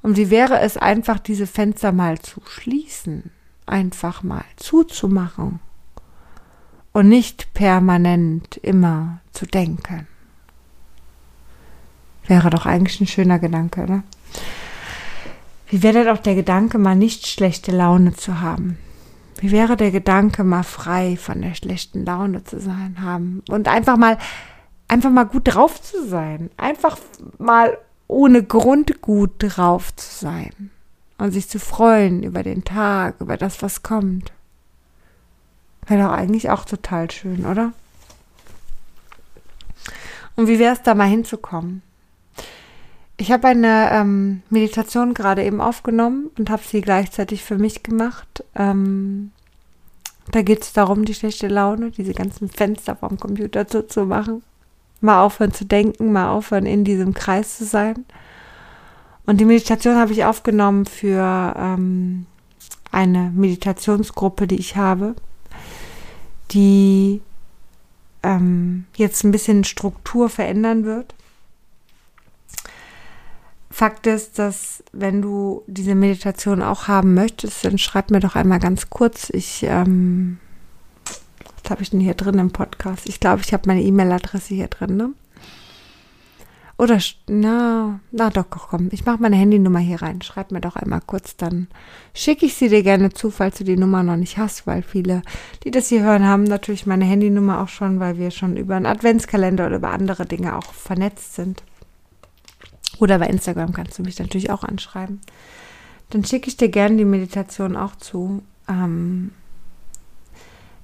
Und 0.00 0.16
wie 0.16 0.30
wäre 0.30 0.60
es 0.60 0.78
einfach, 0.78 1.18
diese 1.18 1.46
Fenster 1.46 1.92
mal 1.92 2.18
zu 2.18 2.40
schließen? 2.46 3.30
Einfach 3.66 4.22
mal 4.22 4.44
zuzumachen 4.56 5.60
und 6.92 7.08
nicht 7.08 7.52
permanent 7.54 8.56
immer 8.58 9.20
zu 9.32 9.46
denken. 9.46 10.06
Wäre 12.26 12.50
doch 12.50 12.66
eigentlich 12.66 13.00
ein 13.00 13.06
schöner 13.06 13.38
Gedanke, 13.38 13.90
ne? 13.90 14.02
Wie 15.68 15.82
wäre 15.84 16.04
denn 16.04 16.08
auch 16.08 16.20
der 16.20 16.34
Gedanke, 16.34 16.78
mal 16.78 16.96
nicht 16.96 17.28
schlechte 17.28 17.70
Laune 17.70 18.14
zu 18.14 18.40
haben? 18.40 18.76
Wie 19.38 19.52
wäre 19.52 19.76
der 19.76 19.90
Gedanke, 19.90 20.42
mal 20.44 20.64
frei 20.64 21.16
von 21.16 21.40
der 21.40 21.54
schlechten 21.54 22.04
Laune 22.04 22.44
zu 22.44 22.60
sein 22.60 22.96
haben 23.00 23.42
und 23.48 23.68
einfach 23.68 23.96
mal, 23.96 24.18
einfach 24.88 25.10
mal 25.10 25.24
gut 25.24 25.54
drauf 25.54 25.80
zu 25.80 26.06
sein, 26.06 26.50
einfach 26.56 26.98
mal 27.38 27.78
ohne 28.08 28.42
Grund 28.42 29.00
gut 29.00 29.30
drauf 29.38 29.94
zu 29.94 30.24
sein 30.24 30.70
und 31.18 31.30
sich 31.32 31.48
zu 31.48 31.60
freuen 31.60 32.22
über 32.22 32.42
den 32.42 32.64
Tag, 32.64 33.20
über 33.20 33.36
das, 33.36 33.62
was 33.62 33.82
kommt. 33.82 34.32
Wäre 35.90 36.04
doch 36.04 36.12
eigentlich 36.12 36.50
auch 36.50 36.64
total 36.64 37.10
schön, 37.10 37.44
oder? 37.44 37.72
Und 40.36 40.46
wie 40.46 40.60
wäre 40.60 40.72
es 40.72 40.82
da 40.82 40.94
mal 40.94 41.08
hinzukommen? 41.08 41.82
Ich 43.16 43.32
habe 43.32 43.48
eine 43.48 43.90
ähm, 43.90 44.42
Meditation 44.50 45.14
gerade 45.14 45.42
eben 45.42 45.60
aufgenommen 45.60 46.30
und 46.38 46.48
habe 46.48 46.62
sie 46.64 46.80
gleichzeitig 46.80 47.42
für 47.42 47.58
mich 47.58 47.82
gemacht. 47.82 48.44
Ähm, 48.54 49.32
da 50.30 50.42
geht 50.42 50.62
es 50.62 50.72
darum, 50.72 51.04
die 51.04 51.14
schlechte 51.14 51.48
Laune, 51.48 51.90
diese 51.90 52.14
ganzen 52.14 52.48
Fenster 52.48 52.94
vom 52.94 53.18
Computer 53.18 53.66
zuzumachen. 53.66 54.44
Mal 55.00 55.20
aufhören 55.20 55.52
zu 55.52 55.64
denken, 55.64 56.12
mal 56.12 56.30
aufhören, 56.30 56.66
in 56.66 56.84
diesem 56.84 57.14
Kreis 57.14 57.58
zu 57.58 57.64
sein. 57.64 58.04
Und 59.26 59.40
die 59.40 59.44
Meditation 59.44 59.96
habe 59.96 60.12
ich 60.12 60.24
aufgenommen 60.24 60.86
für 60.86 61.52
ähm, 61.58 62.26
eine 62.92 63.32
Meditationsgruppe, 63.34 64.46
die 64.46 64.60
ich 64.60 64.76
habe 64.76 65.16
die 66.50 67.22
ähm, 68.22 68.84
jetzt 68.96 69.24
ein 69.24 69.32
bisschen 69.32 69.64
Struktur 69.64 70.28
verändern 70.28 70.84
wird. 70.84 71.14
Fakt 73.70 74.06
ist, 74.06 74.38
dass 74.38 74.82
wenn 74.92 75.22
du 75.22 75.62
diese 75.66 75.94
Meditation 75.94 76.62
auch 76.62 76.88
haben 76.88 77.14
möchtest, 77.14 77.64
dann 77.64 77.78
schreib 77.78 78.10
mir 78.10 78.20
doch 78.20 78.34
einmal 78.34 78.58
ganz 78.58 78.90
kurz. 78.90 79.30
Ich, 79.30 79.62
ähm, 79.62 80.38
was 81.62 81.70
habe 81.70 81.82
ich 81.82 81.90
denn 81.90 82.00
hier 82.00 82.14
drin 82.14 82.38
im 82.38 82.50
Podcast? 82.50 83.08
Ich 83.08 83.20
glaube, 83.20 83.42
ich 83.42 83.52
habe 83.52 83.68
meine 83.68 83.82
E-Mail-Adresse 83.82 84.54
hier 84.54 84.68
drin, 84.68 84.96
ne? 84.96 85.12
Oder, 86.80 86.98
na, 87.26 88.00
na 88.10 88.30
doch, 88.30 88.48
komm, 88.48 88.88
ich 88.90 89.04
mache 89.04 89.20
meine 89.20 89.36
Handynummer 89.36 89.80
hier 89.80 90.00
rein. 90.00 90.22
Schreib 90.22 90.50
mir 90.50 90.62
doch 90.62 90.76
einmal 90.76 91.02
kurz, 91.04 91.36
dann 91.36 91.66
schicke 92.14 92.46
ich 92.46 92.54
sie 92.54 92.70
dir 92.70 92.82
gerne 92.82 93.12
zu, 93.12 93.30
falls 93.30 93.58
du 93.58 93.64
die 93.64 93.76
Nummer 93.76 94.02
noch 94.02 94.16
nicht 94.16 94.38
hast, 94.38 94.66
weil 94.66 94.80
viele, 94.80 95.20
die 95.62 95.70
das 95.70 95.90
hier 95.90 96.02
hören, 96.02 96.26
haben 96.26 96.44
natürlich 96.44 96.86
meine 96.86 97.04
Handynummer 97.04 97.60
auch 97.60 97.68
schon, 97.68 98.00
weil 98.00 98.16
wir 98.16 98.30
schon 98.30 98.56
über 98.56 98.76
einen 98.76 98.86
Adventskalender 98.86 99.66
oder 99.66 99.76
über 99.76 99.90
andere 99.90 100.24
Dinge 100.24 100.56
auch 100.56 100.72
vernetzt 100.72 101.34
sind. 101.34 101.62
Oder 102.98 103.18
bei 103.18 103.26
Instagram 103.26 103.74
kannst 103.74 103.98
du 103.98 104.02
mich 104.02 104.18
natürlich 104.18 104.48
auch 104.48 104.64
anschreiben. 104.64 105.20
Dann 106.08 106.24
schicke 106.24 106.48
ich 106.48 106.56
dir 106.56 106.70
gerne 106.70 106.96
die 106.96 107.04
Meditation 107.04 107.76
auch 107.76 107.94
zu. 107.96 108.42
Ähm, 108.70 109.32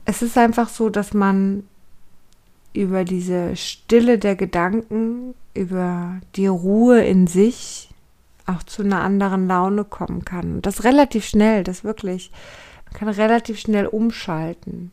es 0.04 0.20
ist 0.20 0.36
einfach 0.36 0.68
so, 0.68 0.90
dass 0.90 1.14
man 1.14 1.64
über 2.74 3.06
diese 3.06 3.56
Stille 3.56 4.18
der 4.18 4.36
Gedanken, 4.36 5.32
über 5.56 6.20
die 6.34 6.46
Ruhe 6.46 7.02
in 7.04 7.26
sich 7.26 7.90
auch 8.46 8.62
zu 8.62 8.82
einer 8.82 9.02
anderen 9.02 9.48
Laune 9.48 9.84
kommen 9.84 10.24
kann. 10.24 10.56
Und 10.56 10.66
das 10.66 10.84
relativ 10.84 11.24
schnell, 11.24 11.64
das 11.64 11.84
wirklich. 11.84 12.30
Man 12.86 12.94
kann 12.94 13.08
relativ 13.08 13.58
schnell 13.58 13.86
umschalten. 13.86 14.92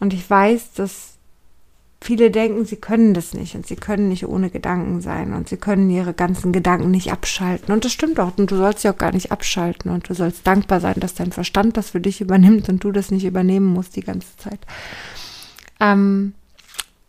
Und 0.00 0.12
ich 0.12 0.28
weiß, 0.28 0.72
dass 0.72 1.14
viele 2.04 2.30
denken, 2.30 2.66
sie 2.66 2.76
können 2.76 3.14
das 3.14 3.32
nicht 3.32 3.54
und 3.54 3.66
sie 3.66 3.76
können 3.76 4.08
nicht 4.08 4.26
ohne 4.26 4.50
Gedanken 4.50 5.00
sein 5.00 5.32
und 5.32 5.48
sie 5.48 5.56
können 5.56 5.88
ihre 5.88 6.12
ganzen 6.12 6.52
Gedanken 6.52 6.90
nicht 6.90 7.10
abschalten. 7.10 7.72
Und 7.72 7.84
das 7.84 7.92
stimmt 7.92 8.20
auch. 8.20 8.36
Und 8.36 8.50
du 8.50 8.56
sollst 8.56 8.80
sie 8.80 8.90
auch 8.90 8.98
gar 8.98 9.12
nicht 9.12 9.32
abschalten 9.32 9.90
und 9.90 10.08
du 10.08 10.14
sollst 10.14 10.46
dankbar 10.46 10.80
sein, 10.80 10.96
dass 10.98 11.14
dein 11.14 11.32
Verstand 11.32 11.78
das 11.78 11.90
für 11.90 12.00
dich 12.00 12.20
übernimmt 12.20 12.68
und 12.68 12.84
du 12.84 12.92
das 12.92 13.10
nicht 13.10 13.24
übernehmen 13.24 13.72
musst 13.72 13.96
die 13.96 14.02
ganze 14.02 14.36
Zeit. 14.36 14.60
Ähm, 15.80 16.34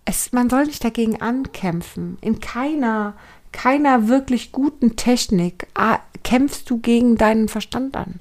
es, 0.06 0.32
man 0.32 0.50
soll 0.50 0.66
nicht 0.66 0.84
dagegen 0.84 1.22
ankämpfen. 1.22 2.18
In 2.22 2.40
keiner, 2.40 3.16
keiner 3.52 4.08
wirklich 4.08 4.52
guten 4.52 4.96
Technik 4.96 5.68
ah, 5.74 6.00
kämpfst 6.24 6.70
du 6.70 6.80
gegen 6.80 7.18
deinen 7.18 7.48
Verstand 7.48 7.98
an. 7.98 8.20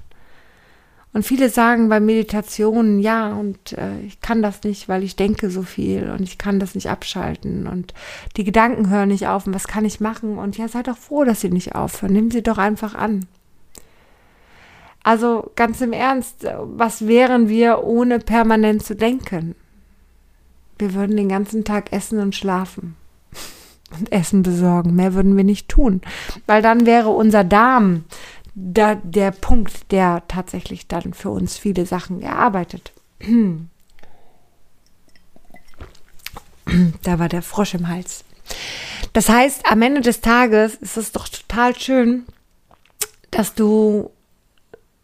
Und 1.12 1.24
viele 1.24 1.48
sagen 1.48 1.88
bei 1.88 2.00
Meditationen, 2.00 2.98
ja, 2.98 3.32
und 3.32 3.72
äh, 3.74 4.00
ich 4.00 4.20
kann 4.20 4.42
das 4.42 4.64
nicht, 4.64 4.88
weil 4.88 5.04
ich 5.04 5.14
denke 5.14 5.48
so 5.48 5.62
viel 5.62 6.10
und 6.10 6.22
ich 6.22 6.38
kann 6.38 6.58
das 6.58 6.74
nicht 6.74 6.90
abschalten 6.90 7.68
und 7.68 7.94
die 8.36 8.42
Gedanken 8.42 8.90
hören 8.90 9.10
nicht 9.10 9.28
auf 9.28 9.46
und 9.46 9.54
was 9.54 9.68
kann 9.68 9.84
ich 9.84 10.00
machen? 10.00 10.38
Und 10.38 10.58
ja, 10.58 10.66
seid 10.66 10.88
doch 10.88 10.98
froh, 10.98 11.22
dass 11.22 11.40
sie 11.40 11.50
nicht 11.50 11.76
aufhören. 11.76 12.14
Nimm 12.14 12.32
sie 12.32 12.42
doch 12.42 12.58
einfach 12.58 12.96
an. 12.96 13.26
Also 15.04 15.52
ganz 15.54 15.80
im 15.82 15.92
Ernst, 15.92 16.48
was 16.62 17.06
wären 17.06 17.48
wir 17.48 17.84
ohne 17.84 18.18
permanent 18.18 18.82
zu 18.84 18.96
denken? 18.96 19.54
Wir 20.78 20.94
würden 20.94 21.16
den 21.16 21.28
ganzen 21.28 21.64
Tag 21.64 21.92
essen 21.92 22.18
und 22.18 22.34
schlafen 22.34 22.96
und 23.98 24.10
Essen 24.12 24.42
besorgen. 24.42 24.94
Mehr 24.94 25.14
würden 25.14 25.36
wir 25.36 25.44
nicht 25.44 25.68
tun, 25.68 26.00
weil 26.46 26.62
dann 26.62 26.86
wäre 26.86 27.10
unser 27.10 27.44
Darm 27.44 28.04
da, 28.54 28.94
der 28.96 29.30
Punkt, 29.30 29.90
der 29.92 30.22
tatsächlich 30.28 30.86
dann 30.86 31.12
für 31.14 31.30
uns 31.30 31.56
viele 31.56 31.86
Sachen 31.86 32.22
erarbeitet. 32.22 32.92
Da 37.02 37.18
war 37.18 37.28
der 37.28 37.42
Frosch 37.42 37.74
im 37.74 37.88
Hals. 37.88 38.24
Das 39.12 39.28
heißt, 39.28 39.70
am 39.70 39.82
Ende 39.82 40.00
des 40.00 40.20
Tages 40.20 40.74
ist 40.76 40.96
es 40.96 41.12
doch 41.12 41.28
total 41.28 41.78
schön, 41.78 42.24
dass 43.30 43.54
du 43.54 44.10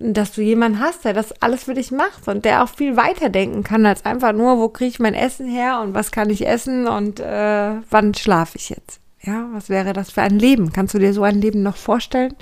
dass 0.02 0.33
du 0.33 0.40
jemanden 0.40 0.80
hast, 0.80 1.04
der 1.04 1.12
das 1.12 1.30
alles 1.42 1.64
für 1.64 1.75
dich 1.75 1.90
macht 1.92 2.26
und 2.26 2.47
der 2.47 2.64
auch 2.64 2.71
viel 2.71 2.97
weiter 2.97 3.28
denken 3.28 3.62
kann 3.62 3.85
als 3.85 4.07
einfach 4.07 4.33
nur, 4.33 4.59
wo 4.59 4.69
kriege 4.69 4.88
ich 4.88 4.99
mein 4.99 5.14
Essen 5.14 5.47
her 5.47 5.80
und 5.83 5.92
was 5.92 6.11
kann 6.11 6.30
ich 6.30 6.47
essen 6.47 6.88
und 6.88 7.21
äh, 7.21 7.75
wann 7.90 8.14
schlafe 8.14 8.57
ich 8.57 8.71
jetzt. 8.71 8.99
Ja, 9.23 9.49
was 9.52 9.69
wäre 9.69 9.92
das 9.92 10.11
für 10.11 10.23
ein 10.23 10.38
Leben? 10.38 10.73
Kannst 10.73 10.95
du 10.95 10.99
dir 10.99 11.12
so 11.12 11.23
ein 11.23 11.42
Leben 11.42 11.62
noch 11.62 11.76
vorstellen? 11.76 12.35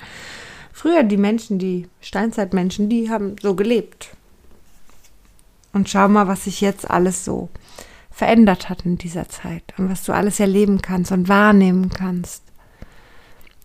Früher 0.71 1.03
die 1.03 1.17
Menschen, 1.17 1.59
die 1.59 1.89
Steinzeitmenschen, 1.99 2.87
die 2.87 3.09
haben 3.09 3.35
so 3.41 3.53
gelebt. 3.53 4.11
Und 5.73 5.89
schau 5.89 6.07
mal, 6.07 6.29
was 6.29 6.45
sich 6.45 6.61
jetzt 6.61 6.89
alles 6.89 7.25
so 7.25 7.49
verändert 8.09 8.69
hat 8.69 8.85
in 8.85 8.97
dieser 8.97 9.27
Zeit 9.27 9.63
und 9.77 9.89
was 9.91 10.03
du 10.03 10.13
alles 10.13 10.39
erleben 10.39 10.81
kannst 10.81 11.11
und 11.11 11.27
wahrnehmen 11.27 11.89
kannst. 11.89 12.43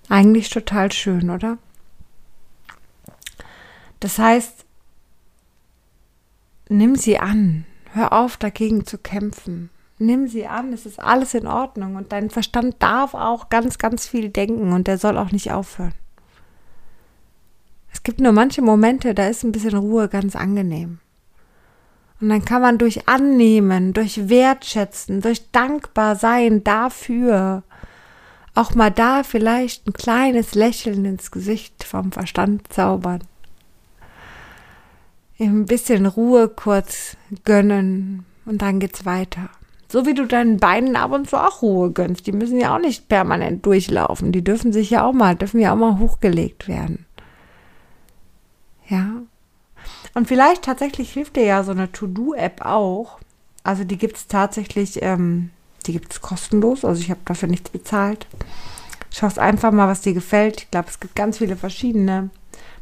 Eigentlich 0.09 0.51
total 0.51 0.91
schön, 0.91 1.31
oder? 1.31 1.59
Das 4.01 4.19
heißt, 4.19 4.65
nimm 6.69 6.97
sie 6.97 7.19
an. 7.19 7.65
Hör 7.93 8.13
auf, 8.13 8.37
dagegen 8.37 8.87
zu 8.87 8.99
kämpfen. 8.99 9.71
Nimm 9.99 10.27
sie 10.27 10.47
an, 10.47 10.73
es 10.73 10.87
ist 10.87 10.99
alles 10.99 11.35
in 11.35 11.47
Ordnung 11.47 11.95
und 11.95 12.11
dein 12.11 12.29
Verstand 12.29 12.77
darf 12.81 13.15
auch 13.15 13.49
ganz, 13.49 13.79
ganz 13.79 14.07
viel 14.09 14.29
denken 14.29 14.73
und 14.73 14.89
der 14.89 14.99
soll 14.99 15.17
auch 15.17 15.31
nicht 15.31 15.53
aufhören. 15.53 15.95
Es 17.93 18.03
gibt 18.03 18.21
nur 18.21 18.33
manche 18.33 18.61
Momente, 18.61 19.15
da 19.15 19.29
ist 19.29 19.45
ein 19.45 19.53
bisschen 19.53 19.77
Ruhe 19.77 20.09
ganz 20.09 20.35
angenehm. 20.35 20.99
Und 22.21 22.29
dann 22.29 22.45
kann 22.45 22.61
man 22.61 22.79
durch 22.79 23.09
Annehmen, 23.09 23.93
durch 23.93 24.29
Wertschätzen, 24.29 25.21
durch 25.21 25.51
dankbar 25.53 26.17
sein 26.17 26.65
dafür, 26.65 27.63
auch 28.57 28.75
mal 28.75 28.91
da 28.91 29.23
vielleicht 29.23 29.87
ein 29.87 29.93
kleines 29.93 30.55
Lächeln 30.57 31.05
ins 31.05 31.31
Gesicht 31.31 31.85
vom 31.85 32.11
Verstand 32.11 32.73
zaubern 32.73 33.21
ein 35.39 35.67
bisschen 35.67 36.07
Ruhe 36.07 36.49
kurz 36.49 37.17
gönnen 37.45 38.25
und 38.45 38.63
dann 38.63 38.79
geht's 38.79 39.05
weiter. 39.05 39.51
So 39.89 40.07
wie 40.07 40.15
du 40.15 40.27
deinen 40.27 40.59
Beinen 40.59 40.97
ab 40.97 41.13
und 41.13 41.29
zu 41.29 41.37
auch 41.37 41.63
Ruhe 41.63 41.93
gönnst. 41.93 42.27
Die 42.27 42.33
müssen 42.33 42.59
ja 42.59 42.75
auch 42.75 42.81
nicht 42.81 43.09
permanent 43.09 43.65
durchlaufen. 43.65 44.33
Die 44.33 44.43
dürfen 44.43 44.73
sich 44.73 44.91
ja 44.91 45.05
auch 45.05 45.13
mal, 45.13 45.37
dürfen 45.37 45.61
ja 45.61 45.73
auch 45.73 45.79
mal 45.79 45.99
hochgelegt 45.99 46.69
werden. 46.69 47.07
Ja. 48.89 49.23
Und 50.15 50.29
vielleicht 50.29 50.63
tatsächlich 50.63 51.13
hilft 51.13 51.37
dir 51.37 51.45
ja 51.45 51.63
so 51.63 51.73
eine 51.73 51.91
To-Do-App 51.93 52.65
auch. 52.65 53.19
Also 53.63 53.85
die 53.85 53.99
gibt's 53.99 54.27
tatsächlich, 54.27 55.03
ähm, 55.03 55.51
die 55.87 55.93
gibt's 55.93 56.21
kostenlos. 56.21 56.85
Also 56.85 57.01
ich 57.01 57.11
habe 57.11 57.21
dafür 57.25 57.49
nichts 57.49 57.71
bezahlt. 57.71 58.27
Schaust 59.11 59.39
einfach 59.39 59.71
mal, 59.71 59.89
was 59.89 60.01
dir 60.01 60.15
gefällt. 60.15 60.63
Ich 60.63 60.71
glaube, 60.71 60.89
es 60.89 60.99
gibt 60.99 61.15
ganz 61.15 61.39
viele 61.39 61.57
verschiedene. 61.57 62.31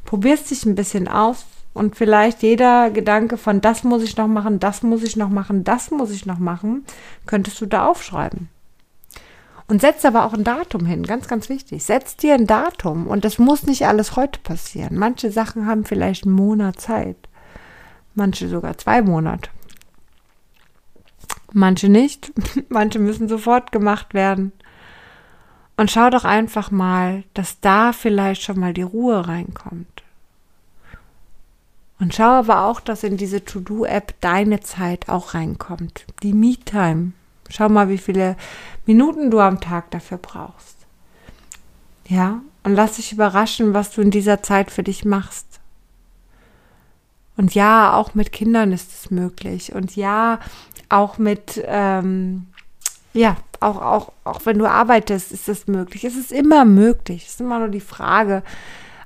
Probierst 0.04 0.50
dich 0.50 0.64
ein 0.64 0.74
bisschen 0.74 1.08
aus 1.08 1.44
und 1.74 1.96
vielleicht 1.96 2.42
jeder 2.42 2.90
Gedanke 2.90 3.36
von 3.36 3.60
das 3.60 3.84
muss 3.84 4.02
ich 4.02 4.16
noch 4.16 4.28
machen, 4.28 4.60
das 4.60 4.82
muss 4.82 5.02
ich 5.02 5.16
noch 5.16 5.30
machen, 5.30 5.64
das 5.64 5.90
muss 5.90 6.10
ich 6.10 6.26
noch 6.26 6.38
machen, 6.38 6.84
könntest 7.26 7.60
du 7.60 7.66
da 7.66 7.86
aufschreiben. 7.86 8.48
Und 9.68 9.80
setz 9.80 10.04
aber 10.04 10.26
auch 10.26 10.34
ein 10.34 10.44
Datum 10.44 10.84
hin, 10.84 11.02
ganz, 11.04 11.28
ganz 11.28 11.48
wichtig. 11.48 11.84
Setz 11.84 12.16
dir 12.16 12.34
ein 12.34 12.46
Datum 12.46 13.06
und 13.06 13.24
das 13.24 13.38
muss 13.38 13.62
nicht 13.62 13.86
alles 13.86 14.16
heute 14.16 14.38
passieren. 14.40 14.98
Manche 14.98 15.30
Sachen 15.30 15.66
haben 15.66 15.84
vielleicht 15.84 16.26
einen 16.26 16.34
Monat 16.34 16.78
Zeit, 16.78 17.16
manche 18.14 18.48
sogar 18.48 18.76
zwei 18.76 19.00
Monate. 19.00 19.48
Manche 21.54 21.88
nicht, 21.88 22.32
manche 22.68 22.98
müssen 22.98 23.28
sofort 23.28 23.72
gemacht 23.72 24.12
werden. 24.12 24.52
Und 25.78 25.90
schau 25.90 26.10
doch 26.10 26.24
einfach 26.24 26.70
mal, 26.70 27.24
dass 27.32 27.60
da 27.60 27.92
vielleicht 27.92 28.42
schon 28.42 28.60
mal 28.60 28.74
die 28.74 28.82
Ruhe 28.82 29.26
reinkommt. 29.26 30.01
Und 32.02 32.12
schau 32.14 32.30
aber 32.30 32.64
auch, 32.64 32.80
dass 32.80 33.04
in 33.04 33.16
diese 33.16 33.44
To-Do-App 33.44 34.14
deine 34.20 34.58
Zeit 34.58 35.08
auch 35.08 35.34
reinkommt. 35.34 36.04
Die 36.24 36.32
Me-Time. 36.32 37.12
Schau 37.48 37.68
mal, 37.68 37.88
wie 37.90 37.98
viele 37.98 38.36
Minuten 38.86 39.30
du 39.30 39.38
am 39.38 39.60
Tag 39.60 39.92
dafür 39.92 40.18
brauchst. 40.18 40.78
Ja, 42.08 42.40
und 42.64 42.74
lass 42.74 42.96
dich 42.96 43.12
überraschen, 43.12 43.72
was 43.72 43.92
du 43.92 44.00
in 44.00 44.10
dieser 44.10 44.42
Zeit 44.42 44.72
für 44.72 44.82
dich 44.82 45.04
machst. 45.04 45.60
Und 47.36 47.54
ja, 47.54 47.94
auch 47.94 48.14
mit 48.14 48.32
Kindern 48.32 48.72
ist 48.72 48.92
es 48.92 49.12
möglich. 49.12 49.72
Und 49.72 49.94
ja, 49.94 50.40
auch 50.88 51.18
mit, 51.18 51.62
ähm, 51.64 52.48
ja, 53.14 53.36
auch, 53.60 53.80
auch, 53.80 54.12
auch 54.24 54.40
wenn 54.44 54.58
du 54.58 54.68
arbeitest, 54.68 55.30
ist 55.30 55.48
es 55.48 55.68
möglich. 55.68 56.02
Es 56.02 56.16
ist 56.16 56.32
immer 56.32 56.64
möglich. 56.64 57.26
Es 57.26 57.34
ist 57.34 57.40
immer 57.42 57.60
nur 57.60 57.68
die 57.68 57.78
Frage, 57.78 58.42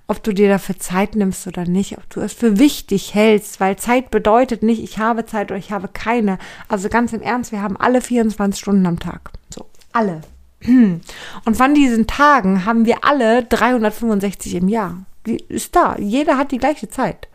ob 0.08 0.22
du 0.22 0.32
dir 0.32 0.48
dafür 0.48 0.78
Zeit 0.78 1.16
nimmst 1.16 1.46
oder 1.46 1.64
nicht, 1.64 1.98
ob 1.98 2.08
du 2.10 2.20
es 2.20 2.32
für 2.32 2.58
wichtig 2.58 3.14
hältst, 3.14 3.58
weil 3.58 3.76
Zeit 3.76 4.10
bedeutet 4.10 4.62
nicht, 4.62 4.82
ich 4.82 4.98
habe 4.98 5.26
Zeit 5.26 5.50
oder 5.50 5.58
ich 5.58 5.72
habe 5.72 5.88
keine. 5.88 6.38
Also 6.68 6.88
ganz 6.88 7.12
im 7.12 7.22
Ernst, 7.22 7.50
wir 7.50 7.62
haben 7.62 7.76
alle 7.76 8.00
24 8.00 8.60
Stunden 8.60 8.86
am 8.86 9.00
Tag. 9.00 9.32
So, 9.52 9.66
alle. 9.92 10.20
Und 10.64 11.56
von 11.56 11.74
diesen 11.74 12.06
Tagen 12.06 12.64
haben 12.64 12.86
wir 12.86 13.04
alle 13.04 13.44
365 13.44 14.54
im 14.54 14.68
Jahr. 14.68 15.04
Die 15.26 15.38
ist 15.48 15.74
da. 15.74 15.96
Jeder 15.98 16.38
hat 16.38 16.52
die 16.52 16.58
gleiche 16.58 16.88
Zeit. 16.88 17.28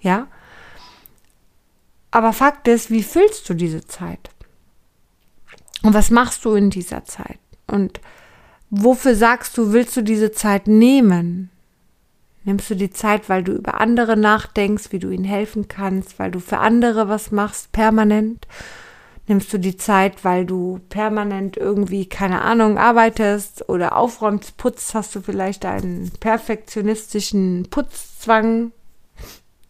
Ja. 0.00 0.26
Aber 2.10 2.32
Fakt 2.32 2.68
ist, 2.68 2.90
wie 2.90 3.02
füllst 3.02 3.48
du 3.48 3.54
diese 3.54 3.86
Zeit? 3.86 4.30
Und 5.82 5.94
was 5.94 6.10
machst 6.10 6.44
du 6.44 6.54
in 6.54 6.68
dieser 6.68 7.04
Zeit? 7.06 7.38
Und 7.66 8.00
wofür 8.68 9.14
sagst 9.14 9.56
du, 9.56 9.72
willst 9.72 9.96
du 9.96 10.02
diese 10.02 10.32
Zeit 10.32 10.66
nehmen? 10.66 11.50
Nimmst 12.44 12.70
du 12.70 12.74
die 12.74 12.90
Zeit, 12.90 13.28
weil 13.28 13.44
du 13.44 13.52
über 13.52 13.80
andere 13.80 14.16
nachdenkst, 14.16 14.92
wie 14.92 14.98
du 14.98 15.10
ihnen 15.10 15.24
helfen 15.24 15.68
kannst, 15.68 16.18
weil 16.18 16.30
du 16.30 16.40
für 16.40 16.58
andere 16.58 17.08
was 17.08 17.30
machst, 17.30 17.72
permanent? 17.72 18.46
Nimmst 19.26 19.52
du 19.52 19.58
die 19.58 19.76
Zeit, 19.76 20.24
weil 20.24 20.46
du 20.46 20.80
permanent 20.88 21.56
irgendwie, 21.56 22.06
keine 22.06 22.42
Ahnung, 22.42 22.78
arbeitest 22.78 23.68
oder 23.68 23.96
aufräumst, 23.96 24.56
putzt, 24.56 24.94
hast 24.94 25.14
du 25.14 25.20
vielleicht 25.20 25.64
einen 25.66 26.10
perfektionistischen 26.18 27.68
Putzzwang? 27.70 28.72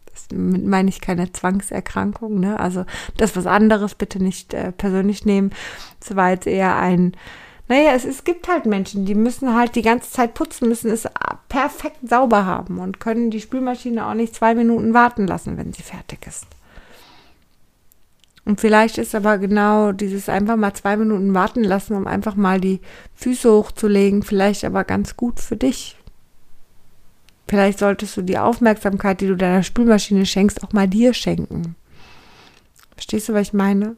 Das 0.05 0.27
meine 0.31 0.89
ich 0.89 1.01
keine 1.01 1.31
Zwangserkrankung, 1.31 2.39
ne? 2.39 2.59
Also 2.59 2.85
das 3.17 3.35
was 3.35 3.45
anderes 3.45 3.95
bitte 3.95 4.23
nicht 4.23 4.53
äh, 4.53 4.71
persönlich 4.71 5.25
nehmen. 5.25 5.51
Das 5.99 6.15
war 6.15 6.31
jetzt 6.31 6.47
eher 6.47 6.77
ein 6.77 7.15
naja, 7.71 7.93
es, 7.93 8.03
es 8.03 8.25
gibt 8.25 8.49
halt 8.49 8.65
Menschen, 8.65 9.05
die 9.05 9.15
müssen 9.15 9.55
halt 9.55 9.75
die 9.75 9.81
ganze 9.81 10.11
Zeit 10.11 10.33
putzen, 10.33 10.67
müssen 10.67 10.91
es 10.91 11.07
perfekt 11.47 11.99
sauber 12.03 12.45
haben 12.45 12.79
und 12.79 12.99
können 12.99 13.31
die 13.31 13.39
Spülmaschine 13.39 14.05
auch 14.05 14.13
nicht 14.13 14.35
zwei 14.35 14.55
Minuten 14.55 14.93
warten 14.93 15.25
lassen, 15.25 15.55
wenn 15.55 15.71
sie 15.71 15.81
fertig 15.81 16.27
ist. 16.27 16.45
Und 18.43 18.59
vielleicht 18.59 18.97
ist 18.97 19.15
aber 19.15 19.37
genau 19.37 19.93
dieses 19.93 20.27
einfach 20.27 20.57
mal 20.57 20.73
zwei 20.73 20.97
Minuten 20.97 21.33
warten 21.33 21.63
lassen, 21.63 21.95
um 21.95 22.07
einfach 22.07 22.35
mal 22.35 22.59
die 22.59 22.81
Füße 23.15 23.49
hochzulegen, 23.49 24.21
vielleicht 24.21 24.65
aber 24.65 24.83
ganz 24.83 25.15
gut 25.15 25.39
für 25.39 25.55
dich. 25.55 25.95
Vielleicht 27.47 27.79
solltest 27.79 28.17
du 28.17 28.21
die 28.21 28.37
Aufmerksamkeit, 28.37 29.21
die 29.21 29.27
du 29.27 29.37
deiner 29.37 29.63
Spülmaschine 29.63 30.25
schenkst, 30.25 30.61
auch 30.61 30.73
mal 30.73 30.89
dir 30.89 31.13
schenken. 31.13 31.77
Verstehst 32.95 33.29
du, 33.29 33.33
was 33.33 33.47
ich 33.47 33.53
meine? 33.53 33.95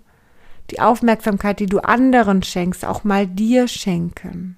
Die 0.72 0.80
Aufmerksamkeit, 0.80 1.60
die 1.60 1.66
du 1.66 1.80
anderen 1.80 2.44
schenkst, 2.44 2.86
auch 2.86 3.04
mal 3.04 3.28
dir 3.28 3.68
schenken. 3.68 4.58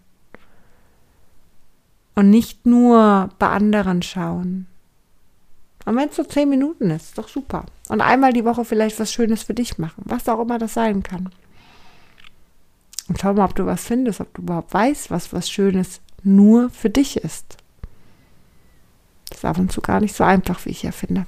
Und 2.16 2.30
nicht 2.30 2.66
nur 2.66 3.30
bei 3.40 3.50
anderen 3.50 4.02
schauen. 4.02 4.68
Und 5.86 5.98
wenn 5.98 6.10
es 6.10 6.16
so 6.16 6.24
zehn 6.24 6.50
Minuten 6.50 6.90
ist, 6.90 7.06
ist 7.06 7.18
doch 7.18 7.28
super. 7.28 7.66
Und 7.90 8.02
einmal 8.02 8.34
die 8.34 8.46
Woche 8.46 8.66
vielleicht 8.66 9.00
was 9.00 9.12
Schönes 9.12 9.44
für 9.44 9.54
dich 9.54 9.78
machen, 9.78 10.04
was 10.06 10.28
auch 10.28 10.40
immer 10.40 10.58
das 10.58 10.74
sein 10.74 11.04
kann. 11.04 11.30
Und 13.08 13.20
schau 13.20 13.34
mal, 13.34 13.46
ob 13.46 13.56
du 13.56 13.66
was 13.66 13.84
findest, 13.86 14.22
ob 14.22 14.34
du 14.34 14.42
überhaupt 14.42 14.74
weißt, 14.74 15.12
was 15.12 15.32
was 15.34 15.50
Schönes 15.50 16.02
nur 16.24 16.70
für 16.70 16.90
dich 16.90 17.18
ist. 17.18 17.58
Das 19.30 19.40
ist 19.40 19.46
ab 19.46 19.60
und 19.60 19.72
zu 19.72 19.82
gar 19.82 20.00
nicht 20.00 20.16
so 20.16 20.24
einfach, 20.24 20.66
wie 20.66 20.70
ich 20.70 20.84
ja 20.84 20.92
finde. 20.92 21.26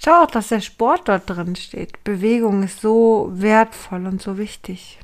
Schau 0.00 0.22
auch, 0.22 0.30
dass 0.30 0.48
der 0.48 0.60
Sport 0.60 1.08
dort 1.08 1.28
drin 1.28 1.56
steht. 1.56 2.04
Bewegung 2.04 2.62
ist 2.62 2.80
so 2.80 3.30
wertvoll 3.32 4.06
und 4.06 4.22
so 4.22 4.38
wichtig. 4.38 4.98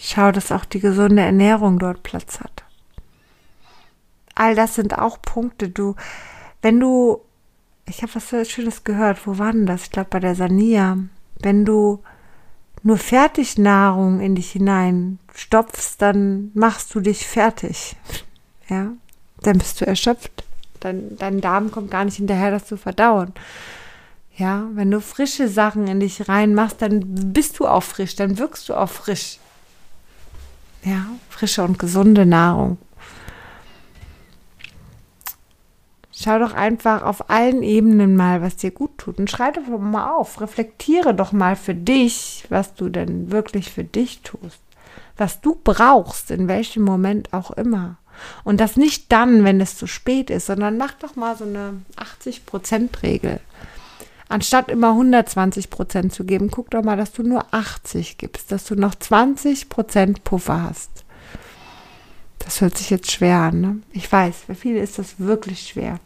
Schau, 0.00 0.32
dass 0.32 0.50
auch 0.50 0.64
die 0.64 0.80
gesunde 0.80 1.22
Ernährung 1.22 1.78
dort 1.78 2.02
Platz 2.02 2.40
hat. 2.40 2.64
All 4.34 4.54
das 4.54 4.74
sind 4.74 4.98
auch 4.98 5.20
Punkte. 5.20 5.68
Du, 5.68 5.94
wenn 6.62 6.80
du, 6.80 7.20
ich 7.86 8.02
habe 8.02 8.14
was 8.14 8.50
Schönes 8.50 8.84
gehört. 8.84 9.26
Wo 9.26 9.38
war 9.38 9.52
denn 9.52 9.66
das? 9.66 9.84
Ich 9.84 9.90
glaube 9.90 10.10
bei 10.10 10.20
der 10.20 10.34
Sania. 10.34 10.98
Wenn 11.40 11.66
du 11.66 12.02
nur 12.82 12.96
Fertignahrung 12.96 14.20
in 14.20 14.34
dich 14.34 14.52
hinein 14.52 15.18
stopfst, 15.34 15.96
dann 15.98 16.50
machst 16.54 16.94
du 16.94 17.00
dich 17.00 17.26
fertig. 17.26 17.96
Ja, 18.68 18.88
dann 19.42 19.58
bist 19.58 19.80
du 19.80 19.86
erschöpft. 19.86 20.45
Dein, 20.86 21.16
dein 21.18 21.40
Darm 21.40 21.72
kommt 21.72 21.90
gar 21.90 22.04
nicht 22.04 22.18
hinterher, 22.18 22.52
das 22.52 22.64
zu 22.64 22.76
verdauen. 22.76 23.32
Ja, 24.36 24.68
wenn 24.74 24.88
du 24.92 25.00
frische 25.00 25.48
Sachen 25.48 25.88
in 25.88 25.98
dich 25.98 26.28
reinmachst, 26.28 26.80
dann 26.80 27.32
bist 27.32 27.58
du 27.58 27.66
auch 27.66 27.82
frisch, 27.82 28.14
dann 28.14 28.38
wirkst 28.38 28.68
du 28.68 28.74
auch 28.74 28.88
frisch. 28.88 29.40
Ja, 30.84 31.06
frische 31.28 31.64
und 31.64 31.80
gesunde 31.80 32.24
Nahrung. 32.24 32.78
Schau 36.12 36.38
doch 36.38 36.54
einfach 36.54 37.02
auf 37.02 37.30
allen 37.30 37.64
Ebenen 37.64 38.14
mal, 38.14 38.40
was 38.40 38.54
dir 38.54 38.70
gut 38.70 38.96
tut 38.96 39.18
und 39.18 39.28
schreib 39.28 39.54
doch 39.54 39.66
mal 39.80 40.12
auf. 40.12 40.40
Reflektiere 40.40 41.14
doch 41.14 41.32
mal 41.32 41.56
für 41.56 41.74
dich, 41.74 42.46
was 42.48 42.74
du 42.74 42.90
denn 42.90 43.32
wirklich 43.32 43.72
für 43.72 43.82
dich 43.82 44.22
tust. 44.22 44.60
Was 45.16 45.40
du 45.40 45.58
brauchst, 45.64 46.30
in 46.30 46.46
welchem 46.46 46.84
Moment 46.84 47.32
auch 47.32 47.50
immer. 47.50 47.98
Und 48.44 48.60
das 48.60 48.76
nicht 48.76 49.12
dann, 49.12 49.44
wenn 49.44 49.60
es 49.60 49.76
zu 49.76 49.86
spät 49.86 50.30
ist, 50.30 50.46
sondern 50.46 50.76
mach 50.78 50.92
doch 50.92 51.16
mal 51.16 51.36
so 51.36 51.44
eine 51.44 51.74
80-Prozent-Regel. 51.96 53.40
Anstatt 54.28 54.70
immer 54.70 54.90
120 54.90 55.70
Prozent 55.70 56.12
zu 56.12 56.24
geben, 56.24 56.50
guck 56.50 56.70
doch 56.70 56.82
mal, 56.82 56.96
dass 56.96 57.12
du 57.12 57.22
nur 57.22 57.46
80 57.52 58.18
gibst, 58.18 58.50
dass 58.50 58.64
du 58.64 58.74
noch 58.74 58.94
20 58.94 59.68
Prozent 59.68 60.24
Puffer 60.24 60.62
hast. 60.62 61.04
Das 62.40 62.60
hört 62.60 62.76
sich 62.76 62.90
jetzt 62.90 63.10
schwer 63.10 63.38
an. 63.38 63.60
Ne? 63.60 63.78
Ich 63.92 64.10
weiß, 64.10 64.44
für 64.46 64.54
viele 64.54 64.80
ist 64.80 64.98
das 64.98 65.18
wirklich 65.18 65.68
schwer. 65.68 66.00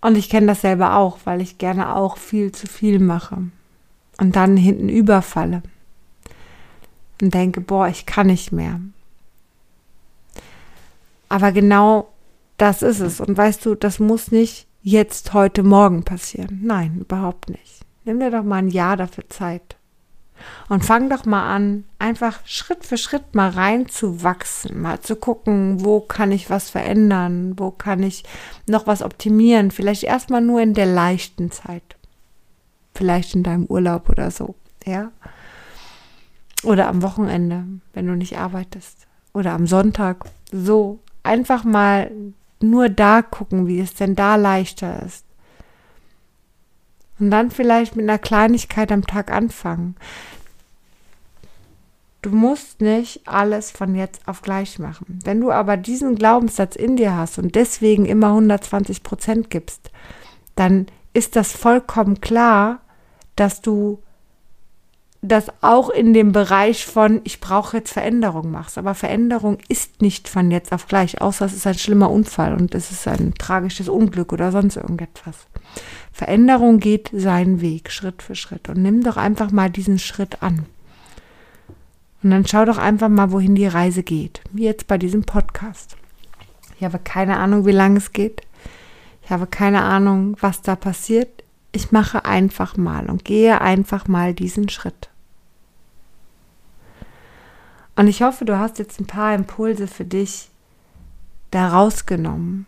Und 0.00 0.16
ich 0.16 0.28
kenne 0.28 0.46
das 0.46 0.60
selber 0.60 0.96
auch, 0.96 1.18
weil 1.24 1.40
ich 1.40 1.58
gerne 1.58 1.94
auch 1.94 2.18
viel 2.18 2.52
zu 2.52 2.66
viel 2.66 2.98
mache 2.98 3.38
und 4.18 4.36
dann 4.36 4.56
hinten 4.56 4.88
überfalle 4.88 5.62
und 7.20 7.34
denke, 7.34 7.60
boah, 7.60 7.88
ich 7.88 8.06
kann 8.06 8.28
nicht 8.28 8.52
mehr. 8.52 8.80
Aber 11.28 11.52
genau 11.52 12.08
das 12.56 12.82
ist 12.82 13.00
es. 13.00 13.20
Und 13.20 13.36
weißt 13.36 13.64
du, 13.64 13.74
das 13.74 13.98
muss 13.98 14.30
nicht 14.30 14.66
jetzt, 14.82 15.34
heute, 15.34 15.62
morgen 15.62 16.04
passieren. 16.04 16.60
Nein, 16.62 16.98
überhaupt 17.00 17.50
nicht. 17.50 17.80
Nimm 18.04 18.20
dir 18.20 18.30
doch 18.30 18.42
mal 18.42 18.56
ein 18.56 18.68
Jahr 18.68 18.96
dafür 18.96 19.28
Zeit. 19.28 19.76
Und 20.68 20.84
fang 20.84 21.10
doch 21.10 21.24
mal 21.24 21.54
an, 21.54 21.84
einfach 21.98 22.40
Schritt 22.44 22.84
für 22.84 22.96
Schritt 22.96 23.34
mal 23.34 23.50
reinzuwachsen, 23.50 24.80
mal 24.80 25.00
zu 25.00 25.16
gucken, 25.16 25.84
wo 25.84 26.00
kann 26.00 26.30
ich 26.30 26.48
was 26.48 26.70
verändern, 26.70 27.54
wo 27.56 27.70
kann 27.70 28.02
ich 28.02 28.24
noch 28.68 28.86
was 28.86 29.02
optimieren. 29.02 29.70
Vielleicht 29.70 30.04
erstmal 30.04 30.40
nur 30.40 30.60
in 30.60 30.74
der 30.74 30.86
leichten 30.86 31.50
Zeit. 31.50 31.96
Vielleicht 32.94 33.34
in 33.34 33.42
deinem 33.42 33.66
Urlaub 33.66 34.08
oder 34.08 34.30
so, 34.30 34.54
ja. 34.84 35.10
Oder 36.64 36.88
am 36.88 37.02
Wochenende, 37.02 37.64
wenn 37.92 38.06
du 38.06 38.14
nicht 38.14 38.38
arbeitest. 38.38 39.06
Oder 39.32 39.52
am 39.52 39.66
Sonntag. 39.66 40.24
So, 40.50 41.00
einfach 41.22 41.64
mal 41.64 42.10
nur 42.60 42.88
da 42.88 43.22
gucken, 43.22 43.66
wie 43.66 43.80
es 43.80 43.94
denn 43.94 44.14
da 44.14 44.36
leichter 44.36 45.02
ist. 45.04 45.24
Und 47.18 47.30
dann 47.30 47.50
vielleicht 47.50 47.96
mit 47.96 48.08
einer 48.08 48.18
Kleinigkeit 48.18 48.92
am 48.92 49.06
Tag 49.06 49.30
anfangen. 49.30 49.96
Du 52.22 52.30
musst 52.30 52.80
nicht 52.80 53.26
alles 53.26 53.70
von 53.70 53.94
jetzt 53.94 54.26
auf 54.26 54.42
gleich 54.42 54.78
machen. 54.78 55.20
Wenn 55.24 55.40
du 55.40 55.52
aber 55.52 55.76
diesen 55.76 56.16
Glaubenssatz 56.16 56.74
in 56.74 56.96
dir 56.96 57.16
hast 57.16 57.38
und 57.38 57.54
deswegen 57.54 58.06
immer 58.06 58.28
120 58.28 59.02
Prozent 59.02 59.50
gibst, 59.50 59.90
dann 60.56 60.86
ist 61.12 61.36
das 61.36 61.52
vollkommen 61.52 62.20
klar, 62.20 62.80
dass 63.36 63.60
du 63.60 64.02
das 65.20 65.46
auch 65.62 65.90
in 65.90 66.14
dem 66.14 66.30
Bereich 66.30 66.86
von, 66.86 67.20
ich 67.24 67.40
brauche 67.40 67.78
jetzt 67.78 67.92
Veränderung 67.92 68.50
machst. 68.50 68.78
Aber 68.78 68.94
Veränderung 68.94 69.58
ist 69.68 70.00
nicht 70.00 70.28
von 70.28 70.50
jetzt 70.50 70.72
auf 70.72 70.86
gleich, 70.86 71.20
außer 71.20 71.46
es 71.46 71.54
ist 71.54 71.66
ein 71.66 71.74
schlimmer 71.74 72.10
Unfall 72.10 72.54
und 72.54 72.74
es 72.74 72.92
ist 72.92 73.08
ein 73.08 73.34
tragisches 73.34 73.88
Unglück 73.88 74.32
oder 74.32 74.52
sonst 74.52 74.76
irgendetwas. 74.76 75.46
Veränderung 76.12 76.78
geht 76.78 77.10
seinen 77.12 77.60
Weg, 77.60 77.90
Schritt 77.90 78.22
für 78.22 78.36
Schritt. 78.36 78.68
Und 78.68 78.82
nimm 78.82 79.02
doch 79.02 79.16
einfach 79.16 79.50
mal 79.50 79.70
diesen 79.70 79.98
Schritt 79.98 80.42
an. 80.42 80.66
Und 82.22 82.30
dann 82.30 82.46
schau 82.46 82.64
doch 82.64 82.78
einfach 82.78 83.08
mal, 83.08 83.32
wohin 83.32 83.54
die 83.54 83.66
Reise 83.66 84.02
geht. 84.02 84.40
Wie 84.52 84.64
jetzt 84.64 84.86
bei 84.86 84.98
diesem 84.98 85.24
Podcast. 85.24 85.96
Ich 86.78 86.84
habe 86.84 86.98
keine 86.98 87.38
Ahnung, 87.38 87.66
wie 87.66 87.72
lange 87.72 87.98
es 87.98 88.12
geht. 88.12 88.42
Ich 89.24 89.30
habe 89.30 89.46
keine 89.46 89.82
Ahnung, 89.82 90.36
was 90.40 90.62
da 90.62 90.76
passiert 90.76 91.37
ich 91.72 91.92
mache 91.92 92.24
einfach 92.24 92.76
mal 92.76 93.10
und 93.10 93.24
gehe 93.24 93.60
einfach 93.60 94.08
mal 94.08 94.34
diesen 94.34 94.68
Schritt. 94.68 95.10
Und 97.96 98.06
ich 98.06 98.22
hoffe, 98.22 98.44
du 98.44 98.58
hast 98.58 98.78
jetzt 98.78 99.00
ein 99.00 99.06
paar 99.06 99.34
Impulse 99.34 99.88
für 99.88 100.04
dich 100.04 100.48
da 101.50 101.68
rausgenommen. 101.68 102.66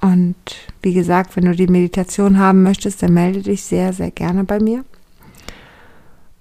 Und 0.00 0.36
wie 0.82 0.92
gesagt, 0.92 1.34
wenn 1.34 1.46
du 1.46 1.56
die 1.56 1.66
Meditation 1.66 2.38
haben 2.38 2.62
möchtest, 2.62 3.02
dann 3.02 3.14
melde 3.14 3.40
dich 3.40 3.64
sehr, 3.64 3.94
sehr 3.94 4.10
gerne 4.10 4.44
bei 4.44 4.60
mir. 4.60 4.84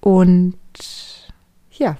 Und 0.01 0.58
ja, 1.71 1.95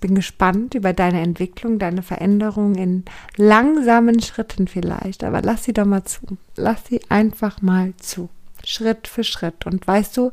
bin 0.00 0.14
gespannt 0.14 0.74
über 0.74 0.92
deine 0.92 1.20
Entwicklung, 1.20 1.78
deine 1.78 2.02
Veränderung 2.02 2.74
in 2.74 3.04
langsamen 3.36 4.20
Schritten 4.20 4.68
vielleicht, 4.68 5.24
aber 5.24 5.42
lass 5.42 5.64
sie 5.64 5.72
doch 5.72 5.84
mal 5.84 6.04
zu. 6.04 6.38
Lass 6.56 6.86
sie 6.86 7.00
einfach 7.08 7.62
mal 7.62 7.94
zu. 7.96 8.28
Schritt 8.64 9.08
für 9.08 9.24
Schritt. 9.24 9.66
Und 9.66 9.86
weißt 9.86 10.16
du, 10.16 10.32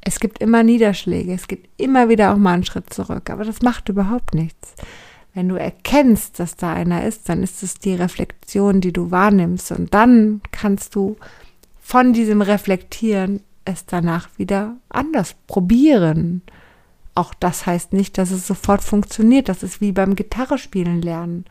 es 0.00 0.20
gibt 0.20 0.38
immer 0.38 0.62
Niederschläge, 0.62 1.32
es 1.32 1.48
gibt 1.48 1.68
immer 1.80 2.08
wieder 2.08 2.32
auch 2.32 2.36
mal 2.36 2.54
einen 2.54 2.64
Schritt 2.64 2.92
zurück, 2.92 3.30
aber 3.30 3.44
das 3.44 3.62
macht 3.62 3.88
überhaupt 3.88 4.34
nichts. 4.34 4.74
Wenn 5.32 5.48
du 5.48 5.56
erkennst, 5.56 6.38
dass 6.38 6.56
da 6.56 6.72
einer 6.72 7.04
ist, 7.04 7.28
dann 7.28 7.42
ist 7.42 7.62
es 7.62 7.74
die 7.74 7.94
Reflexion, 7.94 8.80
die 8.80 8.92
du 8.92 9.10
wahrnimmst 9.10 9.72
und 9.72 9.92
dann 9.92 10.42
kannst 10.52 10.94
du 10.94 11.16
von 11.80 12.12
diesem 12.12 12.40
Reflektieren 12.40 13.40
es 13.64 13.86
danach 13.86 14.28
wieder 14.36 14.76
anders 14.88 15.34
probieren. 15.46 16.42
Auch 17.14 17.34
das 17.34 17.66
heißt 17.66 17.92
nicht, 17.92 18.18
dass 18.18 18.30
es 18.30 18.46
sofort 18.46 18.82
funktioniert. 18.82 19.48
Das 19.48 19.62
ist 19.62 19.80
wie 19.80 19.92
beim 19.92 20.16
Gitarrespielen 20.16 21.00
lernen. 21.00 21.44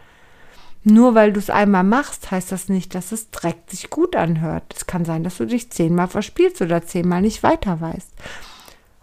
Nur 0.83 1.15
weil 1.15 1.31
du 1.31 1.39
es 1.39 1.49
einmal 1.49 1.85
machst, 1.85 2.31
heißt 2.31 2.51
das 2.51 2.67
nicht, 2.67 2.93
dass 2.93 3.13
es 3.13 3.31
direkt 3.31 3.69
sich 3.69 3.89
gut 3.89 4.17
anhört. 4.17 4.73
Es 4.75 4.85
kann 4.85 5.05
sein, 5.05 5.23
dass 5.23 5.37
du 5.37 5.45
dich 5.45 5.71
zehnmal 5.71 6.09
verspielst 6.09 6.61
oder 6.61 6.85
zehnmal 6.85 7.21
nicht 7.21 7.41
weiter 7.41 7.79
weißt. 7.79 8.11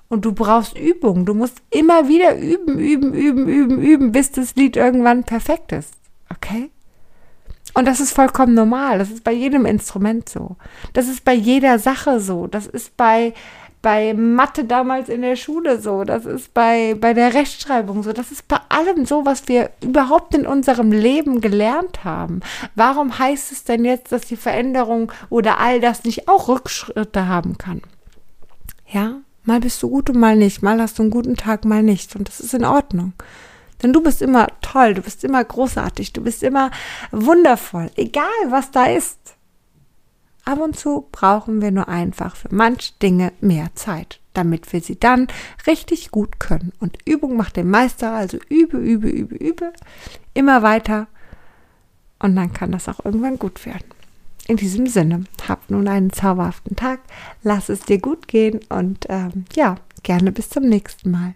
Und 0.08 0.24
du 0.24 0.32
brauchst 0.32 0.76
Übung. 0.76 1.24
Du 1.24 1.32
musst 1.32 1.62
immer 1.70 2.08
wieder 2.08 2.36
üben, 2.36 2.78
üben, 2.78 3.14
üben, 3.14 3.48
üben, 3.48 3.80
üben, 3.80 4.12
bis 4.12 4.32
das 4.32 4.56
Lied 4.56 4.76
irgendwann 4.76 5.24
perfekt 5.24 5.72
ist. 5.72 5.94
Okay? 6.28 6.70
Und 7.74 7.86
das 7.86 8.00
ist 8.00 8.12
vollkommen 8.12 8.54
normal. 8.54 8.98
Das 8.98 9.10
ist 9.10 9.24
bei 9.24 9.32
jedem 9.32 9.64
Instrument 9.64 10.28
so. 10.28 10.56
Das 10.92 11.08
ist 11.08 11.24
bei 11.24 11.32
jeder 11.32 11.78
Sache 11.78 12.20
so. 12.20 12.46
Das 12.46 12.66
ist 12.66 12.96
bei, 12.96 13.32
bei 13.82 14.14
Mathe 14.14 14.64
damals 14.64 15.08
in 15.08 15.22
der 15.22 15.36
Schule 15.36 15.80
so. 15.80 16.04
Das 16.04 16.26
ist 16.26 16.52
bei, 16.52 16.94
bei 16.94 17.14
der 17.14 17.34
Rechtschreibung 17.34 18.02
so. 18.02 18.12
Das 18.12 18.30
ist 18.30 18.46
bei 18.48 18.58
allem 18.68 19.06
so, 19.06 19.24
was 19.24 19.48
wir 19.48 19.70
überhaupt 19.82 20.34
in 20.34 20.46
unserem 20.46 20.92
Leben 20.92 21.40
gelernt 21.40 22.04
haben. 22.04 22.40
Warum 22.74 23.18
heißt 23.18 23.52
es 23.52 23.64
denn 23.64 23.84
jetzt, 23.84 24.12
dass 24.12 24.22
die 24.22 24.36
Veränderung 24.36 25.12
oder 25.30 25.58
all 25.58 25.80
das 25.80 26.04
nicht 26.04 26.28
auch 26.28 26.48
Rückschritte 26.48 27.26
haben 27.26 27.56
kann? 27.58 27.82
Ja, 28.86 29.16
mal 29.44 29.60
bist 29.60 29.82
du 29.82 29.88
gut 29.88 30.10
und 30.10 30.18
mal 30.18 30.36
nicht. 30.36 30.62
Mal 30.62 30.80
hast 30.80 30.98
du 30.98 31.02
einen 31.02 31.10
guten 31.10 31.36
Tag, 31.36 31.64
mal 31.64 31.82
nicht. 31.82 32.14
Und 32.16 32.28
das 32.28 32.40
ist 32.40 32.54
in 32.54 32.64
Ordnung. 32.64 33.14
Denn 33.82 33.92
du 33.92 34.02
bist 34.02 34.20
immer 34.20 34.48
toll, 34.60 34.94
du 34.94 35.02
bist 35.02 35.24
immer 35.24 35.42
großartig, 35.42 36.12
du 36.12 36.22
bist 36.22 36.42
immer 36.42 36.70
wundervoll, 37.12 37.90
egal 37.96 38.26
was 38.48 38.70
da 38.70 38.84
ist. 38.86 39.18
Ab 40.44 40.58
und 40.60 40.76
zu 40.76 41.06
brauchen 41.12 41.60
wir 41.60 41.70
nur 41.70 41.88
einfach 41.88 42.36
für 42.36 42.54
manche 42.54 42.92
Dinge 43.02 43.32
mehr 43.40 43.68
Zeit, 43.74 44.20
damit 44.32 44.72
wir 44.72 44.80
sie 44.80 44.98
dann 44.98 45.28
richtig 45.66 46.10
gut 46.10 46.40
können. 46.40 46.72
Und 46.80 46.98
Übung 47.04 47.36
macht 47.36 47.56
den 47.56 47.70
Meister, 47.70 48.12
also 48.12 48.38
übe, 48.48 48.78
übe, 48.78 49.08
übe, 49.08 49.34
übe, 49.34 49.72
immer 50.34 50.62
weiter. 50.62 51.08
Und 52.18 52.36
dann 52.36 52.52
kann 52.52 52.72
das 52.72 52.88
auch 52.88 53.04
irgendwann 53.04 53.38
gut 53.38 53.64
werden. 53.66 53.86
In 54.46 54.56
diesem 54.56 54.86
Sinne, 54.86 55.24
habt 55.46 55.70
nun 55.70 55.86
einen 55.86 56.12
zauberhaften 56.12 56.74
Tag, 56.74 57.00
lass 57.42 57.68
es 57.68 57.82
dir 57.82 57.98
gut 57.98 58.26
gehen 58.26 58.60
und 58.68 59.06
ähm, 59.08 59.44
ja, 59.54 59.76
gerne 60.02 60.32
bis 60.32 60.50
zum 60.50 60.64
nächsten 60.64 61.10
Mal. 61.10 61.34